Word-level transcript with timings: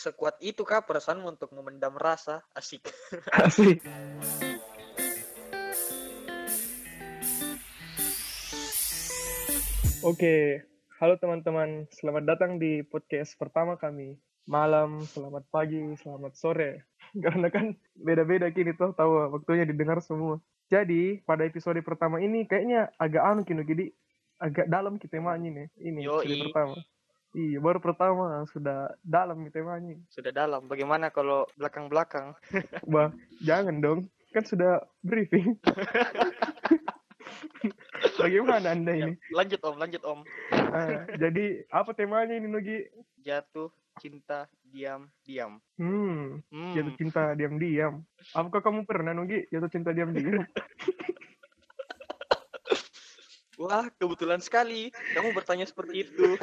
sekuat 0.00 0.40
itu 0.40 0.64
kah 0.64 0.80
perasaanmu 0.80 1.36
untuk 1.36 1.52
memendam 1.52 1.92
rasa? 1.92 2.40
Asik. 2.56 2.88
Asik. 3.44 3.84
Oke, 10.00 10.64
halo 10.96 11.20
teman-teman. 11.20 11.84
Selamat 11.92 12.24
datang 12.24 12.56
di 12.56 12.80
podcast 12.80 13.36
pertama 13.36 13.76
kami. 13.76 14.16
Malam, 14.48 15.04
selamat 15.04 15.44
pagi, 15.52 15.92
selamat 16.00 16.32
sore. 16.32 16.88
Karena 17.24 17.52
kan 17.52 17.76
beda-beda 17.92 18.48
kini 18.48 18.72
tuh 18.72 18.96
tahu 18.96 19.36
waktunya 19.36 19.68
didengar 19.68 20.00
semua. 20.00 20.40
Jadi, 20.72 21.20
pada 21.28 21.44
episode 21.44 21.76
pertama 21.84 22.24
ini 22.24 22.48
kayaknya 22.48 22.88
agak 22.96 23.20
anu 23.20 23.44
kini 23.44 23.68
jadi 23.68 23.84
agak 24.40 24.66
dalam 24.72 24.96
kita 24.96 25.20
temanya 25.20 25.50
nih. 25.52 25.68
Ini 25.76 26.00
Yoi. 26.08 26.24
episode 26.24 26.44
pertama. 26.48 26.74
Iya, 27.30 27.62
baru 27.62 27.78
pertama 27.78 28.42
sudah 28.50 28.90
dalam 29.00 29.46
temanya. 29.48 29.94
Sudah 30.10 30.34
dalam. 30.34 30.66
Bagaimana 30.66 31.08
kalau 31.08 31.46
belakang-belakang? 31.54 32.34
Bah, 32.90 33.14
jangan 33.38 33.78
dong. 33.78 34.00
Kan 34.30 34.42
sudah 34.42 34.82
briefing. 35.00 35.54
Bagaimana 38.16 38.72
Anda 38.72 38.92
Ya, 38.92 39.06
ini? 39.06 39.12
lanjut 39.30 39.60
Om, 39.60 39.76
lanjut 39.76 40.02
Om. 40.02 40.20
Ah, 40.50 41.04
jadi 41.14 41.64
apa 41.68 41.90
temanya 41.92 42.32
ini 42.32 42.46
Nugi? 42.46 42.78
Jatuh 43.16 43.68
cinta 43.96 44.48
diam 44.64 45.08
diam. 45.22 45.60
Hmm, 45.76 46.40
Hmm. 46.48 46.72
jatuh 46.72 46.94
cinta 46.96 47.22
diam-diam. 47.34 48.00
Apakah 48.32 48.60
kamu 48.60 48.84
pernah 48.84 49.12
Nugi 49.12 49.44
jatuh 49.48 49.68
cinta 49.68 49.90
diam-diam? 49.90 50.42
Wah, 53.60 53.92
kebetulan 54.00 54.40
sekali 54.40 54.88
kamu 55.12 55.36
bertanya 55.36 55.68
seperti 55.68 56.08
itu. 56.08 56.32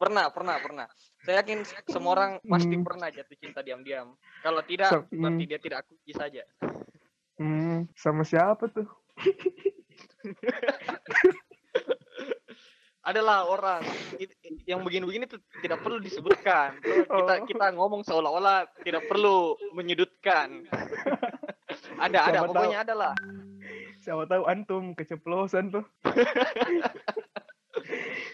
pernah, 0.00 0.30
pernah, 0.30 0.56
pernah. 0.62 0.86
Saya 1.26 1.42
yakin 1.42 1.66
semua 1.90 2.14
orang 2.14 2.32
pasti 2.46 2.78
Hmm. 2.78 2.86
pernah 2.86 3.10
jatuh 3.10 3.34
cinta 3.42 3.58
diam-diam. 3.58 4.14
Kalau 4.38 4.62
tidak, 4.62 4.90
So- 4.94 5.06
berarti 5.10 5.44
hmm. 5.46 5.50
dia 5.50 5.58
tidak 5.58 5.82
akui 5.82 6.14
saja. 6.14 6.46
Hmm, 7.42 7.90
sama 7.98 8.22
siapa 8.22 8.70
tuh? 8.70 8.86
Adalah 13.02 13.50
orang 13.50 13.82
yang 14.62 14.86
begini-begini 14.86 15.26
tuh 15.26 15.42
tidak 15.58 15.82
perlu 15.82 15.98
disebutkan. 15.98 16.78
Kita 16.78 17.10
Oh. 17.10 17.42
kita 17.50 17.74
ngomong 17.74 18.06
seolah-olah 18.06 18.70
tidak 18.86 19.10
perlu 19.10 19.58
menyudutkan. 19.74 20.70
ada, 22.06 22.18
ada, 22.30 22.46
pokoknya 22.46 22.86
ada 22.86 22.94
lah. 22.94 23.14
Siapa 24.02 24.26
tahu 24.26 24.42
antum 24.50 24.98
keceplosan 24.98 25.70
tuh. 25.70 25.86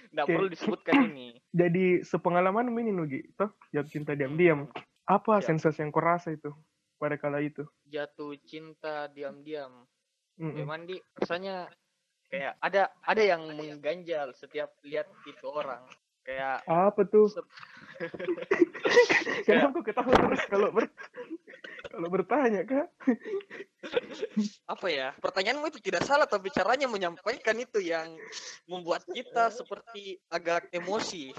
Tidak 0.08 0.24
Oke. 0.24 0.32
perlu 0.34 0.48
disebutkan 0.48 1.12
ini. 1.12 1.36
Jadi 1.60 2.00
sepengalaman 2.02 2.72
ini 2.72 2.90
Nugi, 2.90 3.20
toh 3.36 3.52
jatuh 3.70 3.92
cinta 3.92 4.16
diam-diam. 4.16 4.66
Apa 5.04 5.40
Ya. 5.40 5.52
sensasi 5.52 5.84
yang 5.84 5.92
kau 5.92 6.00
rasa 6.00 6.32
itu 6.32 6.52
pada 6.96 7.20
kala 7.20 7.44
itu? 7.44 7.64
Jatuh 7.84 8.36
cinta 8.48 9.08
diam-diam. 9.12 9.84
Mm-mm. 10.40 10.56
Memang 10.64 10.88
di 10.88 10.96
rasanya 11.20 11.68
kayak 12.28 12.56
ada 12.60 12.92
ada 13.04 13.22
yang 13.24 13.44
mengganjal 13.52 14.32
setiap 14.32 14.72
lihat 14.84 15.08
itu 15.28 15.46
orang. 15.48 15.84
Kayak 16.28 16.60
Apa 16.68 17.08
tuh? 17.08 17.32
Kenapa 19.48 19.72
kau 19.80 19.84
ketawa 19.88 20.12
terus 20.12 20.44
kalau 20.52 20.68
ber 20.68 20.92
kalau 21.88 22.08
bertanya 22.12 22.68
kak? 22.68 22.92
apa 24.68 24.86
ya? 24.92 25.08
Pertanyaanmu 25.16 25.72
itu 25.72 25.80
tidak 25.80 26.04
salah 26.04 26.28
tapi 26.28 26.52
caranya 26.52 26.84
menyampaikan 26.84 27.56
itu 27.56 27.80
yang 27.80 28.12
membuat 28.68 29.08
kita 29.08 29.48
seperti 29.48 30.20
agak 30.28 30.68
emosi. 30.68 31.32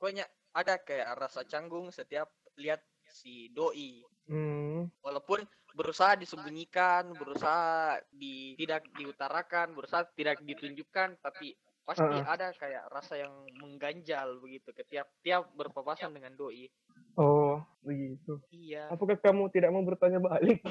Pokoknya 0.00 0.24
ada 0.56 0.80
kayak 0.80 1.12
rasa 1.20 1.44
canggung 1.44 1.92
setiap 1.92 2.32
lihat 2.56 2.80
si 3.12 3.52
doi. 3.52 4.00
Hmm, 4.24 4.88
Walaupun 5.04 5.44
berusaha 5.76 6.16
disembunyikan, 6.16 7.12
berusaha 7.12 8.00
di 8.08 8.56
tidak 8.56 8.88
diutarakan, 8.96 9.76
berusaha 9.76 10.08
tidak 10.16 10.40
ditunjukkan, 10.40 11.20
tapi 11.20 11.52
pasti 11.82 12.06
Heeh. 12.06 12.24
ada 12.24 12.54
kayak 12.54 12.84
rasa 12.94 13.18
yang 13.18 13.34
mengganjal 13.58 14.38
begitu 14.38 14.70
ketiap 14.70 15.10
tiap 15.26 15.50
berpapasan 15.58 16.14
dengan 16.14 16.34
doi. 16.38 16.70
oh 17.18 17.58
begitu. 17.82 18.38
Iya. 18.54 18.88
Apakah 18.88 19.18
kamu 19.18 19.50
tidak 19.50 19.74
mau 19.74 19.82
bertanya 19.82 20.22
balik? 20.22 20.62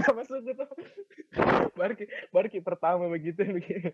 Nggak 0.00 0.14
masuk 0.16 0.40
gitu. 0.48 0.64
Barki, 1.76 2.04
Barki 2.32 2.58
pertama 2.64 3.06
begitu. 3.12 3.44
begitu. 3.44 3.92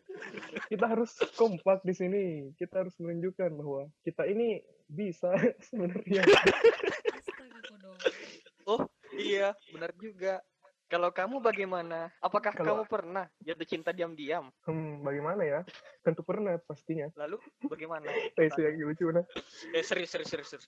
Kita 0.70 0.86
harus 0.86 1.12
kompak 1.34 1.82
di 1.82 1.92
sini. 1.92 2.24
Kita 2.54 2.86
harus 2.86 2.94
menunjukkan 3.02 3.50
bahwa 3.58 3.90
kita 4.06 4.22
ini 4.30 4.62
bisa 4.86 5.34
sebenarnya. 5.66 6.22
Oh, 8.66 8.82
iya, 9.14 9.54
benar 9.74 9.94
juga. 9.98 10.42
Kalau 10.86 11.10
kamu 11.10 11.42
bagaimana? 11.42 12.14
Apakah 12.22 12.54
Kalau- 12.54 12.78
kamu 12.78 12.82
pernah 12.86 13.26
jatuh 13.42 13.66
cinta 13.66 13.90
diam-diam? 13.90 14.54
Hmm, 14.62 15.02
bagaimana 15.02 15.42
ya? 15.42 15.60
Tentu 16.06 16.22
pernah 16.22 16.54
pastinya. 16.62 17.10
Lalu 17.18 17.42
bagaimana? 17.66 18.06
Eh, 18.06 18.46
itu 18.54 18.62
yang 18.62 18.78
lucu 18.86 19.10
nah. 19.10 19.26
Eh, 19.74 19.82
serius, 19.82 20.14
serius, 20.14 20.30
serius, 20.30 20.48
serius. 20.54 20.66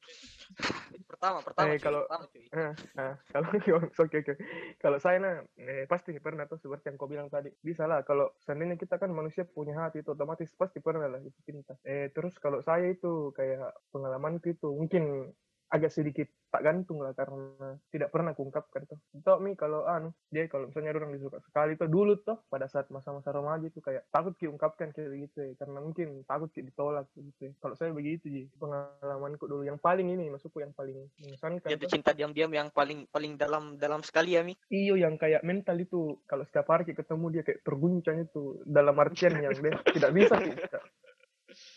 Pertama, 1.07 1.39
pertama, 1.47 1.71
Eh, 1.71 1.79
cuy, 1.79 1.87
kalau- 1.87 2.07
pertama, 2.11 2.27
cuy. 2.27 2.47
Nah, 2.51 2.73
nah, 2.99 3.13
kalau 3.31 3.49
oke 4.03 4.17
oke. 4.19 4.35
Kalau 4.83 4.99
saya 4.99 5.19
nah, 5.23 5.35
eh, 5.55 5.87
pasti 5.87 6.11
pernah 6.19 6.51
tuh 6.51 6.59
seperti 6.59 6.91
yang 6.91 6.99
kau 6.99 7.07
bilang 7.07 7.31
tadi. 7.31 7.55
Bisa 7.63 7.87
lah 7.87 8.03
kalau 8.03 8.35
seandainya 8.43 8.75
kita 8.75 8.99
kan 8.99 9.15
manusia 9.15 9.47
punya 9.47 9.79
hati 9.79 10.03
itu 10.03 10.19
otomatis 10.19 10.51
pasti 10.59 10.83
pernah 10.83 11.07
lah 11.07 11.23
itu 11.23 11.39
cinta. 11.47 11.79
Eh 11.87 12.11
terus 12.11 12.35
kalau 12.43 12.59
saya 12.59 12.91
itu 12.91 13.31
kayak 13.39 13.71
pengalaman 13.95 14.43
itu 14.43 14.67
mungkin 14.67 15.31
agak 15.69 15.93
sedikit 15.93 16.29
tak 16.49 16.65
gantung 16.65 17.05
lah 17.05 17.13
karena 17.13 17.77
tidak 17.93 18.09
pernah 18.09 18.33
kuungkapkan 18.33 18.89
tuh. 18.89 18.99
Itu 19.13 19.37
mi 19.45 19.53
kalau 19.53 19.85
anu 19.85 20.17
dia 20.33 20.49
kalau 20.49 20.73
misalnya 20.73 20.97
orang 20.97 21.13
disuka 21.13 21.45
sekali 21.45 21.77
tuh 21.77 21.89
dulu 21.93 22.17
tuh 22.25 22.41
pada 22.49 22.65
saat 22.73 22.89
masa-masa 22.89 23.33
remaja 23.33 23.69
itu 23.69 23.85
kayak 23.85 24.09
takut 24.09 24.33
diungkapkan 24.41 24.97
kayak 24.97 25.29
gitu 25.29 25.39
ya 25.45 25.53
karena 25.61 25.79
mungkin 25.85 26.25
takut 26.25 26.49
ki 26.53 26.65
ditolak 26.65 27.05
gitu 27.13 27.41
ya. 27.49 27.53
Kalau 27.61 27.75
saya 27.77 27.93
begitu 27.93 28.33
sih 28.33 28.45
pengalamanku 28.57 29.45
dulu 29.45 29.63
yang 29.69 29.77
paling 29.77 30.09
ini 30.09 30.33
maksudku 30.33 30.65
yang 30.65 30.73
paling 30.73 30.97
mengesankan 31.21 31.69
Jatuh 31.69 31.85
tuh. 31.85 31.93
cinta 31.93 32.17
diam-diam 32.17 32.53
yang 32.53 32.69
paling 32.73 33.05
paling 33.13 33.37
dalam 33.37 33.77
dalam 33.77 34.01
sekali 34.01 34.35
ya, 34.35 34.43
Mi. 34.43 34.57
Iyo 34.73 34.97
yang 34.97 35.21
kayak 35.21 35.45
mental 35.45 35.77
itu 35.77 36.25
kalau 36.25 36.49
setiap 36.49 36.73
hari 36.73 36.89
ketemu 36.89 37.27
dia 37.29 37.43
kayak 37.45 37.61
terguncang 37.61 38.25
itu 38.25 38.65
dalam 38.65 38.97
artian 38.97 39.37
yang 39.37 39.53
dia 39.53 39.77
tidak 39.93 40.11
bisa 40.17 40.35
kita. 40.41 40.81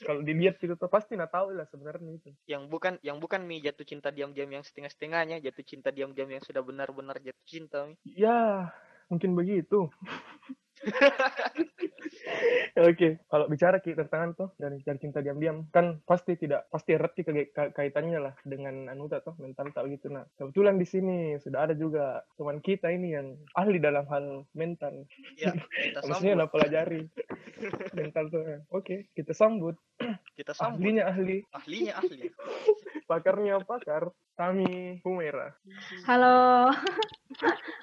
Kalau 0.01 0.21
dilihat 0.25 0.57
itu 0.61 0.73
tuh 0.73 0.89
pasti 0.89 1.13
nak 1.13 1.33
tahu 1.33 1.53
lah 1.53 1.65
sebenarnya 1.69 2.11
itu. 2.17 2.29
Yang 2.49 2.63
bukan 2.69 2.93
yang 3.05 3.17
bukan 3.21 3.45
Mi 3.45 3.61
jatuh 3.61 3.85
cinta 3.85 4.09
diam-diam 4.09 4.49
yang 4.49 4.65
setengah-setengahnya, 4.65 5.41
jatuh 5.41 5.65
cinta 5.65 5.89
diam-diam 5.93 6.29
yang 6.29 6.41
sudah 6.41 6.61
benar-benar 6.65 7.21
jatuh 7.21 7.45
cinta, 7.45 7.85
Mi. 7.85 7.95
Ya, 8.05 8.73
mungkin 9.11 9.35
begitu. 9.35 9.91
Oke, 12.73 13.21
kalau 13.27 13.45
bicara 13.45 13.77
ki 13.77 13.93
tentang 13.93 14.33
tuh 14.33 14.49
dari 14.55 14.81
dari 14.81 14.97
cinta 14.97 15.21
diam-diam 15.21 15.69
kan 15.69 16.01
pasti 16.01 16.33
tidak 16.33 16.65
pasti 16.67 16.95
erat 16.95 17.13
ki 17.13 17.21
kait- 17.21 17.51
ka- 17.51 17.69
kaitannya 17.69 18.17
lah 18.19 18.33
dengan 18.41 18.89
anu 18.89 19.05
tuh 19.05 19.21
mental 19.37 19.69
tak 19.69 19.85
gitu 19.89 20.09
nah. 20.09 20.25
Kebetulan 20.33 20.75
di 20.75 20.87
sini 20.87 21.17
sudah 21.37 21.69
ada 21.69 21.75
juga 21.75 22.25
teman 22.33 22.57
kita 22.57 22.89
ini 22.89 23.13
yang 23.13 23.27
ahli 23.53 23.77
dalam 23.77 24.07
hal 24.07 24.25
mental. 24.51 25.05
Ya, 25.35 25.53
kita 25.85 26.01
Maksudnya 26.01 26.33
sambut. 26.33 26.39
lah 26.39 26.47
pelajari 26.49 27.01
mental 27.99 28.25
tuh. 28.27 28.41
Oke, 28.71 29.05
kita 29.13 29.31
sambut 29.31 29.77
Kita 30.33 30.55
sambut. 30.55 30.81
ahlinya 30.81 31.03
ahli, 31.05 31.45
Ahlinya 31.53 31.93
ahli. 31.95 32.25
pakarnya 33.05 33.61
pakar, 33.61 34.09
kami 34.33 34.97
Humera. 35.03 35.53
Halo. 36.07 36.71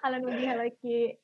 Halo 0.03 0.17
Nugi, 0.23 0.45
halo 0.47 0.65
Ki. 0.79 1.15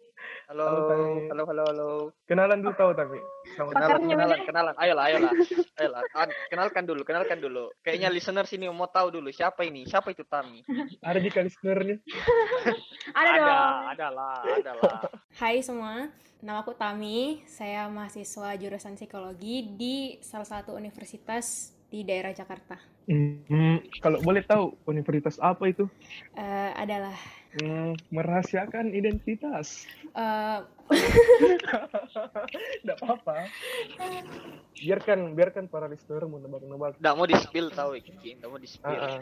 Halo, 0.49 0.65
Halo, 0.65 1.05
halo, 1.29 1.43
halo, 1.49 1.62
halo. 1.69 1.89
Kenalan 2.25 2.61
dulu 2.65 2.73
tahu 2.77 2.91
tapi. 2.97 3.19
Sama 3.57 3.77
Kenalan, 3.77 4.01
kenalan, 4.09 4.41
kenalan. 4.45 4.75
Ayolah, 4.81 5.05
ayolah. 5.11 5.33
Ayolah. 5.77 6.03
An- 6.17 6.37
kenalkan 6.49 6.85
dulu, 6.89 7.03
kenalkan 7.05 7.38
dulu. 7.44 7.69
Kayaknya 7.85 8.09
listener 8.09 8.47
sini 8.49 8.69
mau 8.73 8.88
tahu 8.88 9.21
dulu 9.21 9.29
siapa 9.29 9.65
ini? 9.69 9.85
Siapa 9.85 10.12
itu 10.17 10.25
Tami? 10.25 10.65
ada 11.05 11.19
di 11.21 11.29
listenernya. 11.29 11.97
Ada, 13.15 13.31
dong. 13.37 13.81
ada 13.94 14.06
lah, 14.11 14.41
ada 14.43 14.73
lah. 14.75 14.99
Hai 15.41 15.61
semua, 15.61 16.09
nama 16.41 16.65
aku 16.65 16.73
Tami. 16.73 17.44
Saya 17.44 17.87
mahasiswa 17.93 18.56
jurusan 18.56 18.97
psikologi 18.97 19.77
di 19.77 20.19
salah 20.25 20.49
satu 20.49 20.73
universitas 20.75 21.70
di 21.93 22.03
daerah 22.03 22.32
Jakarta. 22.32 22.81
Hmm, 23.06 23.85
kalau 24.00 24.19
boleh 24.25 24.41
tahu 24.43 24.73
universitas 24.88 25.37
apa 25.37 25.69
itu? 25.69 25.85
Eh, 26.35 26.70
adalah 26.75 27.15
Hmm, 27.55 27.95
merahasiakan 28.11 28.91
identitas. 28.91 29.87
eh, 30.11 30.59
Tidak 32.83 32.97
apa-apa. 32.99 33.47
Biarkan 34.75 35.33
biarkan 35.33 35.65
para 35.67 35.87
listener 35.87 36.27
mau 36.27 36.37
nebak-nebak. 36.37 36.99
Nggak 36.99 37.15
mau 37.15 37.27
di-spill 37.27 37.71
tahu 37.71 37.95
Iki, 37.97 38.43
nggak 38.43 38.49
mau 38.49 38.59
Ah, 38.59 38.61
di-spill. 38.61 38.99
ah. 38.99 39.21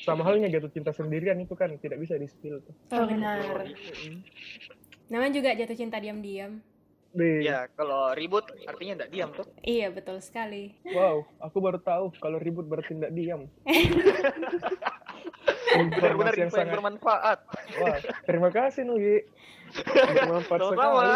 Sama 0.00 0.22
halnya 0.22 0.46
jatuh 0.48 0.70
cinta 0.70 0.94
sendirian 0.94 1.36
itu 1.36 1.52
kan 1.52 1.74
tidak 1.78 1.98
bisa 1.98 2.14
di 2.14 2.30
spill. 2.30 2.62
oh 2.62 3.04
benar. 3.04 3.42
Namanya 5.10 5.32
juga 5.34 5.50
jatuh 5.52 5.76
cinta 5.76 5.98
diam-diam. 5.98 6.62
Deh. 7.10 7.46
Ya, 7.46 7.70
kalau 7.74 8.10
ribut 8.10 8.42
artinya 8.66 9.02
enggak 9.02 9.10
diam 9.10 9.30
tuh. 9.30 9.46
Iya, 9.62 9.90
betul 9.90 10.18
sekali. 10.18 10.74
Wow, 10.88 11.22
aku 11.38 11.58
baru 11.58 11.78
tahu 11.78 12.10
kalau 12.18 12.38
ribut 12.38 12.66
berarti 12.66 12.94
tidak 12.94 13.14
diam. 13.14 13.46
Benar-benar 15.74 16.34
Informasi 16.34 16.38
yang 16.38 16.48
info 16.48 16.56
yang 16.56 16.66
sangat 16.66 16.74
bermanfaat. 16.78 17.38
Wah, 17.82 17.98
terima 18.24 18.48
kasih 18.54 18.82
Nugi. 18.86 19.16
Bermanfaat 19.84 20.60
sekali. 20.70 21.08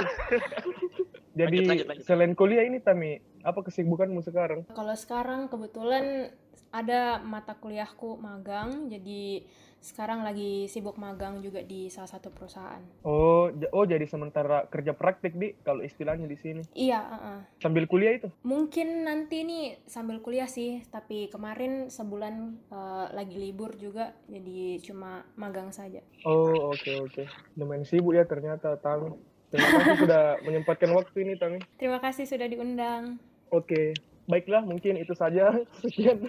Jadi 1.39 1.57
Lanjut, 1.63 1.71
lanjut, 1.71 1.87
lanjut. 1.87 2.05
selain 2.05 2.33
kuliah 2.35 2.67
ini 2.67 2.83
Tami, 2.83 3.23
apa 3.47 3.63
kesibukanmu 3.63 4.27
sekarang? 4.27 4.67
Kalau 4.75 4.95
sekarang 4.99 5.47
kebetulan 5.47 6.35
ada 6.73 7.21
mata 7.25 7.57
kuliahku 7.57 8.21
magang, 8.21 8.93
jadi 8.93 9.45
sekarang 9.79 10.27
lagi 10.27 10.67
sibuk 10.67 10.99
magang 10.99 11.39
juga 11.39 11.63
di 11.63 11.87
salah 11.87 12.11
satu 12.11 12.35
perusahaan. 12.35 12.83
Oh, 13.07 13.47
oh 13.49 13.85
jadi 13.87 14.03
sementara 14.11 14.67
kerja 14.67 14.91
praktik 14.91 15.39
di 15.39 15.55
kalau 15.63 15.87
istilahnya 15.87 16.27
di 16.27 16.35
sini. 16.35 16.63
Iya, 16.75 16.99
uh-uh. 16.99 17.39
Sambil 17.63 17.87
kuliah 17.87 18.19
itu. 18.19 18.29
mungkin 18.43 19.07
nanti 19.07 19.47
nih 19.47 19.79
sambil 19.87 20.19
kuliah 20.19 20.51
sih, 20.51 20.83
tapi 20.91 21.31
kemarin 21.31 21.89
sebulan 21.89 22.35
eh, 22.69 23.07
lagi 23.15 23.39
libur 23.39 23.79
juga, 23.79 24.13
jadi 24.27 24.83
cuma 24.83 25.23
magang 25.39 25.71
saja. 25.71 26.03
Oh, 26.27 26.75
oke 26.75 26.91
oke. 27.09 27.23
Lumayan 27.55 27.87
sibuk 27.87 28.19
ya 28.19 28.27
ternyata 28.27 28.75
Tami. 28.83 29.15
Terima 29.49 29.69
kasih 29.81 29.97
sudah 30.05 30.25
menyempatkan 30.47 30.91
waktu 30.93 31.17
ini 31.23 31.33
Tami. 31.39 31.59
Terima 31.79 32.03
kasih 32.03 32.27
sudah 32.27 32.51
diundang. 32.51 33.23
Oke. 33.49 33.95
Baiklah, 34.29 34.61
mungkin 34.61 35.01
itu 35.01 35.17
saja. 35.17 35.57
Sekian. 35.81 36.21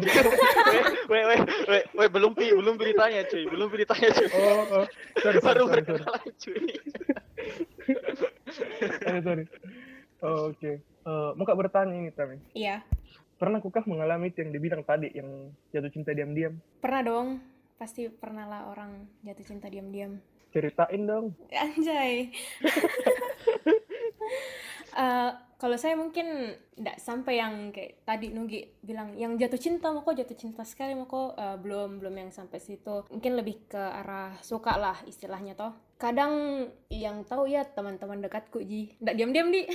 Weh, 1.12 1.24
weh, 1.28 1.40
weh, 1.68 1.84
weh, 1.94 2.08
belum 2.08 2.32
pi, 2.32 2.48
belum 2.56 2.80
beritanya 2.80 3.28
cuy, 3.28 3.44
belum 3.44 3.68
beritanya 3.68 4.08
cuy. 4.16 4.28
Oh, 4.32 4.64
oh. 4.80 4.86
Sorry, 5.20 5.38
sorry, 5.44 5.60
Baru 5.60 5.64
sorry, 5.68 5.84
sorry. 5.84 6.04
cuy. 6.40 6.64
sorry, 9.04 9.20
sorry. 9.22 9.44
Oh, 10.20 10.52
oke. 10.52 10.72
Eh, 10.80 11.30
mau 11.36 11.44
kak 11.44 11.60
bertanya 11.60 11.92
ini 11.92 12.12
Tami. 12.12 12.40
Iya, 12.56 12.84
Pernah 13.36 13.64
kukah 13.64 13.88
mengalami 13.88 14.32
itu 14.32 14.44
yang 14.44 14.52
dibilang 14.52 14.84
tadi, 14.84 15.16
yang 15.16 15.48
jatuh 15.72 15.92
cinta 15.92 16.12
diam-diam? 16.12 16.60
pernah 16.80 17.04
dong. 17.04 17.28
Pasti 17.76 18.12
pernah 18.12 18.44
lah 18.44 18.68
orang 18.68 19.08
jatuh 19.24 19.46
cinta 19.48 19.72
diam-diam. 19.72 20.20
Ceritain 20.52 21.04
dong. 21.04 21.36
Anjay. 21.52 22.32
Eh, 24.90 25.32
kalau 25.60 25.76
saya 25.76 26.00
mungkin 26.00 26.56
tidak 26.72 27.04
sampai 27.04 27.44
yang 27.44 27.76
kayak 27.76 28.08
tadi 28.08 28.32
Nugi 28.32 28.64
bilang 28.80 29.12
yang 29.20 29.36
jatuh 29.36 29.60
cinta 29.60 29.92
mau 29.92 30.08
kok 30.08 30.16
jatuh 30.16 30.40
cinta 30.40 30.64
sekali 30.64 30.96
mau 30.96 31.04
kok 31.04 31.36
eh, 31.36 31.60
belum 31.60 32.00
belum 32.00 32.16
yang 32.16 32.32
sampai 32.32 32.64
situ. 32.64 33.04
Mungkin 33.12 33.36
lebih 33.36 33.68
ke 33.68 33.76
arah 33.76 34.40
suka 34.40 34.80
lah 34.80 34.96
istilahnya 35.04 35.60
toh. 35.60 35.76
Kadang 36.00 36.64
yang 36.88 37.28
tahu 37.28 37.52
ya 37.52 37.68
teman-teman 37.68 38.24
dekatku 38.24 38.64
ji. 38.64 38.96
Tidak 39.04 39.16
diam-diam 39.20 39.52
di. 39.52 39.68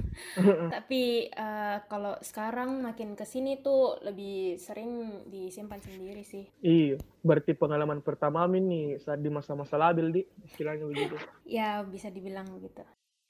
Tapi 0.80 1.28
eh, 1.28 1.76
kalau 1.92 2.16
sekarang 2.24 2.80
makin 2.80 3.12
ke 3.12 3.28
sini 3.28 3.60
tuh 3.60 4.00
lebih 4.00 4.56
sering 4.56 5.28
disimpan 5.28 5.84
sendiri 5.84 6.24
sih. 6.24 6.48
Iya, 6.64 6.96
berarti 7.20 7.52
pengalaman 7.52 8.00
pertama 8.00 8.48
Amin 8.48 8.64
nih 8.64 8.96
saat 8.96 9.20
di 9.20 9.28
masa-masa 9.28 9.76
labil 9.76 10.08
di 10.08 10.22
istilahnya 10.48 10.88
begitu. 10.88 11.20
ya 11.44 11.84
bisa 11.84 12.08
dibilang 12.08 12.48
begitu 12.48 12.80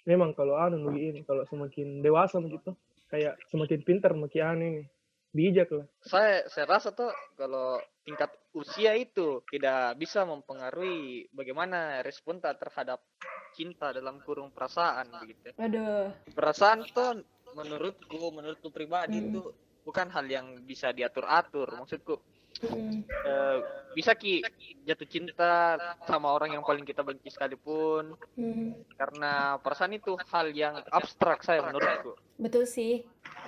Memang 0.03 0.35
kalau 0.35 0.59
anu 0.59 0.91
begini, 0.91 1.23
kalau 1.23 1.47
semakin 1.47 2.03
dewasa 2.03 2.43
begitu, 2.43 2.75
kayak 3.07 3.39
semakin 3.55 3.81
pintar 3.87 4.13
makin 4.19 4.43
anu 4.43 4.65
ini, 4.67 4.83
bijak 5.31 5.71
lah. 5.71 5.87
Saya 6.03 6.45
saya 6.51 6.67
rasa 6.67 6.91
tuh 6.91 7.09
kalau 7.39 7.79
tingkat 8.03 8.35
usia 8.53 8.93
itu 8.99 9.41
tidak 9.49 9.97
bisa 9.97 10.27
mempengaruhi 10.27 11.31
bagaimana 11.33 12.03
respon 12.03 12.43
tak 12.43 12.59
terhadap 12.61 13.01
cinta 13.55 13.95
dalam 13.95 14.19
kurung 14.27 14.51
perasaan 14.51 15.09
begitu. 15.23 15.55
aduh 15.57 16.11
Perasaan 16.35 16.83
tuh 16.91 17.23
menurutku, 17.55 18.33
menurutku 18.33 18.69
pribadi 18.73 19.21
Hmm. 19.21 19.29
itu 19.33 19.43
bukan 19.87 20.09
hal 20.11 20.27
yang 20.27 20.47
bisa 20.65 20.91
diatur-atur. 20.91 21.69
Maksudku 21.79 22.15
Eh, 22.63 23.59
bisa 23.93 24.15
ki 24.15 24.41
jatuh 24.87 25.09
cinta 25.11 25.77
sama 26.07 26.31
orang 26.31 26.55
yang 26.55 26.65
paling 26.65 26.87
kita 26.87 27.03
benci 27.03 27.29
sekalipun 27.29 28.15
mm. 28.39 28.95
karena 28.95 29.59
perasaan 29.59 29.99
itu 29.99 30.15
hal 30.31 30.49
yang 30.55 30.79
abstrak 30.95 31.43
saya 31.43 31.61
menurutku. 31.67 32.15
betul 32.39 32.65
sih 32.65 33.03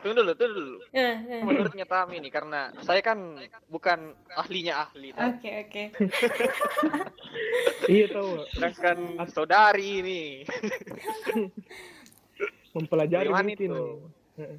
Tunggu 0.05 0.21
dulu, 0.21 0.33
tunggu 0.37 0.53
dulu. 0.53 0.77
Eh, 0.93 1.17
eh. 1.17 1.41
Menurutnya 1.41 1.89
Tami 1.89 2.21
nih 2.21 2.29
karena 2.29 2.69
saya 2.85 3.01
kan 3.01 3.41
bukan 3.73 4.13
ahlinya 4.37 4.85
ahli. 4.85 5.17
Oke 5.17 5.51
oke. 5.65 5.85
Iya 7.85 8.13
tahu. 8.13 8.45
Sedangkan 8.53 8.99
saudari 9.33 10.05
ini. 10.05 10.23
mempelajari 12.77 13.33
Bagaimana 13.33 13.49
mungkin. 13.49 13.71
itu? 13.71 13.85
Heeh. 14.37 14.59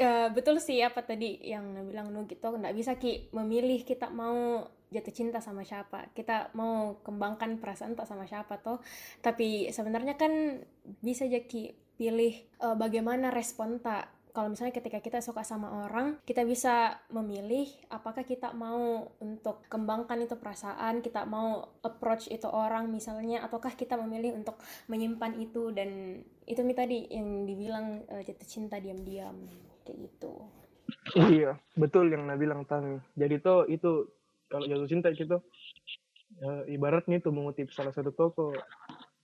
Eh, 0.00 0.28
betul 0.32 0.56
sih 0.64 0.80
apa 0.80 1.04
tadi 1.04 1.36
yang 1.44 1.76
bilang 1.84 2.08
Nu 2.08 2.24
gitu. 2.24 2.48
Nggak 2.48 2.72
bisa 2.72 2.96
ki 2.96 3.28
memilih 3.36 3.84
kita 3.84 4.08
mau 4.08 4.64
jatuh 4.88 5.12
cinta 5.12 5.44
sama 5.44 5.60
siapa. 5.60 6.08
Kita 6.16 6.56
mau 6.56 7.04
kembangkan 7.04 7.60
perasaan 7.60 7.92
tak 8.00 8.08
sama 8.08 8.24
siapa 8.24 8.56
toh. 8.64 8.80
Tapi 9.20 9.68
sebenarnya 9.68 10.16
kan 10.16 10.64
bisa 11.04 11.28
aja 11.28 11.44
ki 11.44 11.76
pilih 12.00 12.32
eh, 12.32 12.76
bagaimana 12.80 13.28
respon 13.28 13.76
tak. 13.84 14.08
Kalau 14.32 14.48
misalnya 14.48 14.72
ketika 14.72 15.02
kita 15.04 15.18
suka 15.20 15.42
sama 15.42 15.84
orang 15.84 16.22
kita 16.22 16.46
bisa 16.46 17.02
memilih 17.10 17.66
apakah 17.90 18.22
kita 18.22 18.54
mau 18.54 19.10
untuk 19.18 19.66
kembangkan 19.66 20.22
itu 20.22 20.38
perasaan 20.38 21.02
kita 21.02 21.26
mau 21.26 21.66
approach 21.82 22.30
itu 22.30 22.46
orang 22.46 22.86
misalnya 22.94 23.42
ataukah 23.42 23.74
kita 23.74 24.00
memilih 24.00 24.32
untuk 24.32 24.56
menyimpan 24.88 25.36
itu. 25.44 25.76
Dan 25.76 26.24
itu 26.48 26.64
mi 26.64 26.72
tadi 26.72 27.04
yang 27.12 27.44
dibilang 27.44 28.08
eh, 28.08 28.24
jatuh 28.24 28.48
cinta 28.48 28.80
diam-diam 28.80 29.69
kayak 29.86 29.98
gitu 30.08 30.32
Iya, 31.16 31.58
betul 31.78 32.10
yang 32.10 32.26
Nabi 32.26 32.46
bilang 32.46 32.66
Tami. 32.66 32.98
Jadi 33.14 33.38
tuh 33.42 33.66
itu 33.70 34.10
kalau 34.50 34.66
jatuh 34.66 34.88
cinta 34.90 35.08
gitu, 35.14 35.38
eh, 36.42 36.62
ibaratnya 36.74 37.22
itu 37.22 37.30
mengutip 37.30 37.70
salah 37.70 37.94
satu 37.94 38.10
toko 38.10 38.50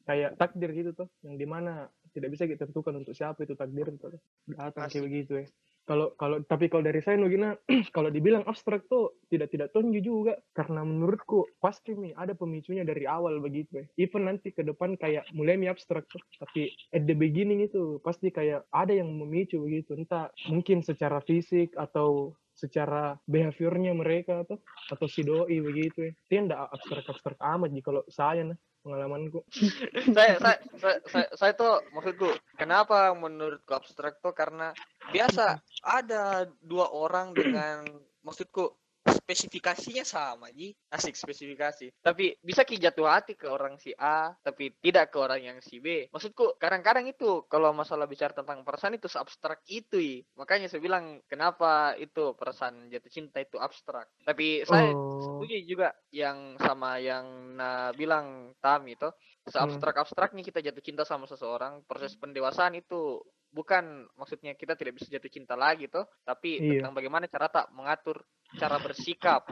kayak 0.06 0.38
takdir 0.38 0.70
gitu 0.70 0.94
tuh, 0.94 1.08
yang 1.26 1.34
di 1.34 1.46
mana 1.46 1.90
tidak 2.14 2.38
bisa 2.38 2.46
kita 2.46 2.70
tentukan 2.70 3.02
untuk 3.02 3.12
siapa 3.12 3.42
itu 3.42 3.58
takdir 3.58 3.90
itu 3.90 4.06
datang 4.54 4.86
kayak 4.86 5.04
begitu 5.04 5.32
ya. 5.42 5.46
Kalau 5.86 6.18
kalau 6.18 6.42
tapi 6.42 6.66
kalau 6.66 6.82
dari 6.82 6.98
saya 6.98 7.14
Nugina, 7.14 7.54
kalau 7.94 8.10
dibilang 8.10 8.42
abstrak 8.42 8.90
tuh 8.90 9.14
tidak 9.30 9.54
tidak 9.54 9.70
tonju 9.70 10.02
juga 10.02 10.34
karena 10.50 10.82
menurutku 10.82 11.46
pasti 11.62 11.94
nih 11.94 12.10
ada 12.18 12.34
pemicunya 12.34 12.82
dari 12.82 13.06
awal 13.06 13.38
begitu 13.38 13.80
ya. 13.80 13.86
Even 13.94 14.26
nanti 14.26 14.50
ke 14.50 14.66
depan 14.66 14.98
kayak 14.98 15.30
mulai 15.30 15.54
mi 15.54 15.70
abstrak 15.70 16.10
tuh, 16.10 16.18
tapi 16.42 16.74
at 16.90 17.06
the 17.06 17.14
beginning 17.14 17.62
itu 17.62 18.02
pasti 18.02 18.34
kayak 18.34 18.66
ada 18.74 18.90
yang 18.98 19.14
memicu 19.14 19.62
begitu. 19.62 19.94
Entah 19.94 20.34
mungkin 20.50 20.82
secara 20.82 21.22
fisik 21.22 21.70
atau 21.78 22.34
secara 22.56 23.20
behaviornya 23.28 23.92
mereka 23.92 24.42
atau 24.42 24.56
atau 24.88 25.06
si 25.06 25.20
doi 25.20 25.60
begitu 25.60 26.08
ya. 26.08 26.12
Dia 26.32 26.38
ndak 26.48 26.60
abstrak-abstrak 26.72 27.36
amat 27.36 27.68
ji 27.76 27.84
kalau 27.84 28.02
saya 28.08 28.48
nah 28.48 28.58
pengalamanku. 28.80 29.42
saya, 30.16 30.38
saya, 30.38 30.58
saya, 30.78 30.98
saya, 31.10 31.26
saya 31.34 31.52
tuh 31.58 31.82
maksudku 31.92 32.30
kenapa 32.56 33.12
menurutku 33.12 33.74
abstrak 33.74 34.22
tuh 34.24 34.32
karena 34.32 34.70
biasa 35.10 35.60
ada 35.84 36.46
dua 36.62 36.88
orang 36.94 37.34
dengan 37.36 37.84
maksudku 38.22 38.72
spesifikasinya 39.08 40.04
sama 40.06 40.50
ji. 40.52 40.74
Asik 40.90 41.14
spesifikasi. 41.14 41.90
Tapi 42.02 42.36
bisa 42.42 42.62
ki 42.66 42.78
jatuh 42.78 43.06
hati 43.06 43.34
ke 43.38 43.46
orang 43.50 43.78
si 43.78 43.94
A 43.96 44.34
tapi 44.42 44.74
tidak 44.82 45.14
ke 45.14 45.18
orang 45.18 45.40
yang 45.42 45.58
si 45.62 45.78
B. 45.78 46.10
Maksudku 46.10 46.58
kadang-kadang 46.58 47.06
itu 47.06 47.44
kalau 47.46 47.70
masalah 47.70 48.06
bicara 48.06 48.34
tentang 48.34 48.62
perasaan 48.62 48.98
itu 48.98 49.06
abstrak 49.16 49.62
itu 49.70 49.98
I. 49.98 50.14
makanya 50.36 50.68
saya 50.68 50.82
bilang 50.82 51.22
kenapa 51.26 51.96
itu 51.96 52.36
perasaan 52.36 52.90
jatuh 52.92 53.10
cinta 53.10 53.38
itu 53.42 53.56
abstrak? 53.56 54.06
Tapi 54.24 54.62
saya 54.66 54.88
Oh. 54.96 55.18
setuju 55.18 55.56
juga 55.66 55.88
yang 56.12 56.54
sama 56.60 57.00
yang 57.02 57.56
na 57.56 57.90
bilang 57.96 58.54
Tami 58.60 58.94
itu. 58.94 59.08
Seabstrak-abstraknya 59.46 60.42
kita 60.42 60.58
jatuh 60.58 60.82
cinta 60.82 61.02
sama 61.06 61.30
seseorang 61.30 61.86
proses 61.86 62.18
pendewasaan 62.18 62.74
itu 62.74 63.22
bukan 63.56 64.04
maksudnya 64.20 64.52
kita 64.52 64.76
tidak 64.76 65.00
bisa 65.00 65.08
jatuh 65.08 65.32
cinta 65.32 65.56
lagi 65.56 65.88
tuh 65.88 66.04
tapi 66.28 66.60
Iya. 66.60 66.84
tentang 66.84 66.92
bagaimana 66.92 67.24
cara 67.24 67.48
tak 67.48 67.72
mengatur 67.72 68.20
cara 68.60 68.76
bersikap 68.76 69.48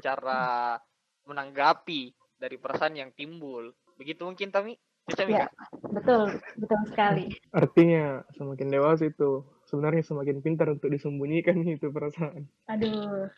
cara 0.00 0.74
menanggapi 1.28 2.16
dari 2.40 2.56
perasaan 2.56 2.96
yang 2.96 3.12
timbul 3.12 3.68
begitu 4.00 4.24
mungkin 4.24 4.48
Tami 4.48 4.72
Bisa, 5.04 5.28
Ya, 5.28 5.52
betul, 5.92 6.40
betul 6.56 6.80
sekali. 6.88 7.28
Artinya 7.52 8.24
semakin 8.32 8.72
dewasa 8.72 9.04
itu 9.04 9.44
sebenarnya 9.68 10.00
semakin 10.00 10.40
pintar 10.40 10.72
untuk 10.72 10.88
disembunyikan 10.88 11.60
itu 11.76 11.92
perasaan. 11.92 12.48
Aduh, 12.72 13.28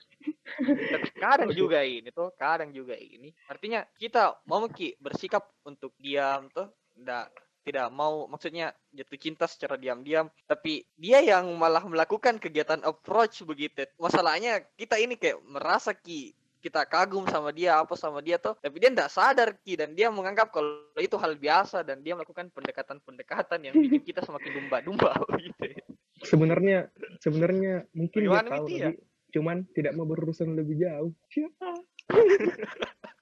Tapi 0.62 1.10
kadang 1.18 1.50
juga 1.50 1.82
ini 1.82 2.14
tuh, 2.14 2.30
kadang 2.38 2.70
juga 2.70 2.94
ini. 2.94 3.34
Artinya 3.50 3.82
kita 3.98 4.46
mau 4.46 4.62
ki 4.70 4.94
bersikap 5.02 5.42
untuk 5.66 5.90
diam 5.98 6.46
tuh, 6.54 6.70
ndak 7.02 7.34
tidak 7.66 7.90
mau 7.90 8.30
maksudnya 8.30 8.70
jatuh 8.94 9.18
cinta 9.18 9.50
secara 9.50 9.74
diam-diam 9.74 10.30
tapi 10.46 10.86
dia 10.94 11.18
yang 11.18 11.50
malah 11.58 11.82
melakukan 11.82 12.38
kegiatan 12.38 12.78
approach 12.86 13.42
begitu 13.42 13.82
masalahnya 13.98 14.62
kita 14.78 14.94
ini 15.02 15.18
kayak 15.18 15.42
merasa 15.42 15.90
ki 15.90 16.30
kita 16.62 16.82
kagum 16.86 17.26
sama 17.26 17.50
dia 17.50 17.78
apa 17.78 17.98
sama 17.98 18.22
dia 18.22 18.38
tuh 18.38 18.54
tapi 18.62 18.78
dia 18.78 18.90
tidak 18.90 19.10
sadar 19.10 19.54
ki 19.66 19.78
dan 19.78 19.94
dia 19.98 20.10
menganggap 20.14 20.54
kalau 20.54 20.78
itu 20.98 21.18
hal 21.18 21.34
biasa 21.34 21.82
dan 21.82 22.02
dia 22.06 22.14
melakukan 22.14 22.50
pendekatan-pendekatan 22.54 23.58
yang 23.70 23.74
bikin 23.74 24.02
kita 24.02 24.22
semakin 24.22 24.50
domba-domba 24.62 25.14
gitu 25.42 25.62
ya. 25.62 25.84
Sebenarnya 26.26 26.78
sebenarnya 27.22 27.86
mungkin 27.94 28.18
dia 28.18 28.30
Bagaimana 28.30 28.50
tahu 28.50 28.66
ya? 28.70 28.90
tapi 28.90 28.98
cuman 29.30 29.56
tidak 29.78 29.92
mau 29.94 30.06
berurusan 30.08 30.58
lebih 30.58 30.80
jauh. 30.80 31.12
Siapa? 31.30 31.70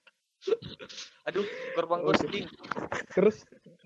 aduh 1.29 1.47
korban 1.73 2.05
Oke. 2.05 2.07
ghosting 2.13 2.47
Terus 3.15 3.37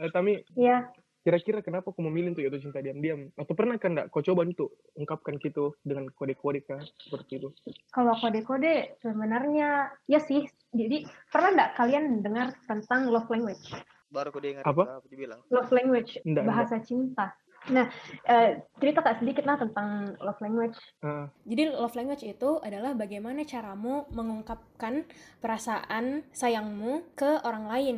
eh, 0.00 0.10
Tami 0.10 0.42
Iya, 0.58 0.90
kira-kira 1.22 1.60
kenapa 1.60 1.92
kau 1.92 2.02
memilih 2.02 2.32
untuk 2.32 2.42
jatuh 2.46 2.62
cinta 2.62 2.80
diam-diam? 2.80 3.28
Atau 3.36 3.52
pernah 3.52 3.76
kan 3.76 3.94
enggak 3.94 4.08
kau 4.08 4.24
coba 4.24 4.48
untuk 4.48 4.74
ungkapkan 4.96 5.36
gitu 5.38 5.76
dengan 5.84 6.08
kode-kode 6.14 6.64
kah 6.64 6.80
seperti 7.04 7.42
itu? 7.42 7.48
kalau 7.92 8.14
kode-kode 8.18 8.98
sebenarnya 9.04 9.92
ya 10.08 10.20
sih. 10.22 10.46
Jadi 10.68 11.08
pernah 11.32 11.50
nggak 11.56 11.70
kalian 11.80 12.20
dengar 12.20 12.52
tentang 12.68 13.08
love 13.08 13.28
language? 13.32 13.72
baru 14.08 14.32
aku 14.32 14.40
dengar 14.40 14.64
Apa? 14.64 14.82
apa 15.00 15.06
dibilang 15.12 15.40
Love 15.52 15.68
language, 15.68 16.16
Nggak, 16.24 16.44
bahasa 16.48 16.76
cinta. 16.80 17.36
Nah, 17.68 17.86
eh, 18.24 18.64
cerita 18.80 19.04
tak 19.04 19.20
sedikit 19.20 19.44
lah 19.44 19.60
tentang 19.60 20.16
love 20.20 20.40
language. 20.40 20.76
Ah, 21.04 21.28
Jadi 21.44 21.62
love 21.72 21.96
language 21.96 22.24
itu 22.24 22.60
adalah 22.64 22.96
bagaimana 22.96 23.44
caramu 23.44 24.08
mengungkapkan 24.12 25.04
perasaan 25.40 26.24
sayangmu 26.32 27.14
ke 27.14 27.44
orang 27.44 27.68
lain. 27.68 27.96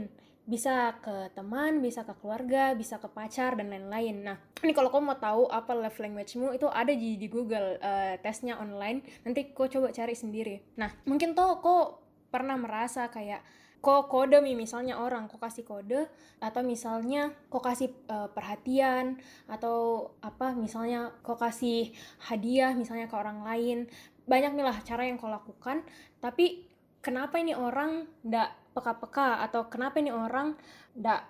Bisa 0.51 0.99
ke 0.99 1.31
teman, 1.31 1.79
bisa 1.79 2.03
ke 2.03 2.11
keluarga, 2.19 2.75
bisa 2.75 2.99
ke 2.99 3.07
pacar 3.07 3.55
dan 3.55 3.71
lain-lain. 3.71 4.27
Nah, 4.27 4.37
ini 4.67 4.75
kalau 4.75 4.91
kamu 4.91 5.15
mau 5.15 5.19
tahu 5.19 5.47
apa 5.47 5.71
love 5.79 6.01
language-mu 6.03 6.51
itu 6.51 6.67
ada 6.67 6.91
di, 6.91 7.15
di 7.15 7.31
Google 7.31 7.79
eh, 7.79 8.19
tesnya 8.19 8.59
online. 8.59 9.23
Nanti 9.23 9.55
kau 9.55 9.71
coba 9.71 9.95
cari 9.95 10.19
sendiri. 10.19 10.75
Nah, 10.75 10.91
mungkin 11.07 11.39
tuh 11.39 11.63
kau 11.63 12.03
pernah 12.31 12.59
merasa 12.59 13.07
kayak 13.11 13.43
kok 13.81 14.13
kode 14.13 14.45
mi 14.45 14.53
misalnya 14.53 15.01
orang 15.01 15.25
kok 15.25 15.41
kasih 15.41 15.65
kode 15.65 16.05
atau 16.37 16.61
misalnya 16.61 17.33
kok 17.49 17.65
kasih 17.65 17.89
eh, 17.89 18.29
perhatian 18.29 19.17
atau 19.49 20.09
apa 20.21 20.53
misalnya 20.53 21.17
kok 21.25 21.41
kasih 21.41 21.93
hadiah 22.29 22.77
misalnya 22.77 23.09
ke 23.09 23.17
orang 23.17 23.41
lain. 23.41 23.89
Banyak 24.29 24.53
nih 24.53 24.65
lah 24.69 24.77
cara 24.85 25.09
yang 25.09 25.17
kau 25.17 25.33
lakukan. 25.33 25.81
Tapi 26.21 26.69
kenapa 27.01 27.41
ini 27.41 27.57
orang 27.57 28.05
ndak 28.21 28.53
peka-peka? 28.77 29.41
Atau 29.49 29.73
kenapa 29.73 29.97
ini 29.99 30.13
orang 30.13 30.55
ndak 30.93 31.25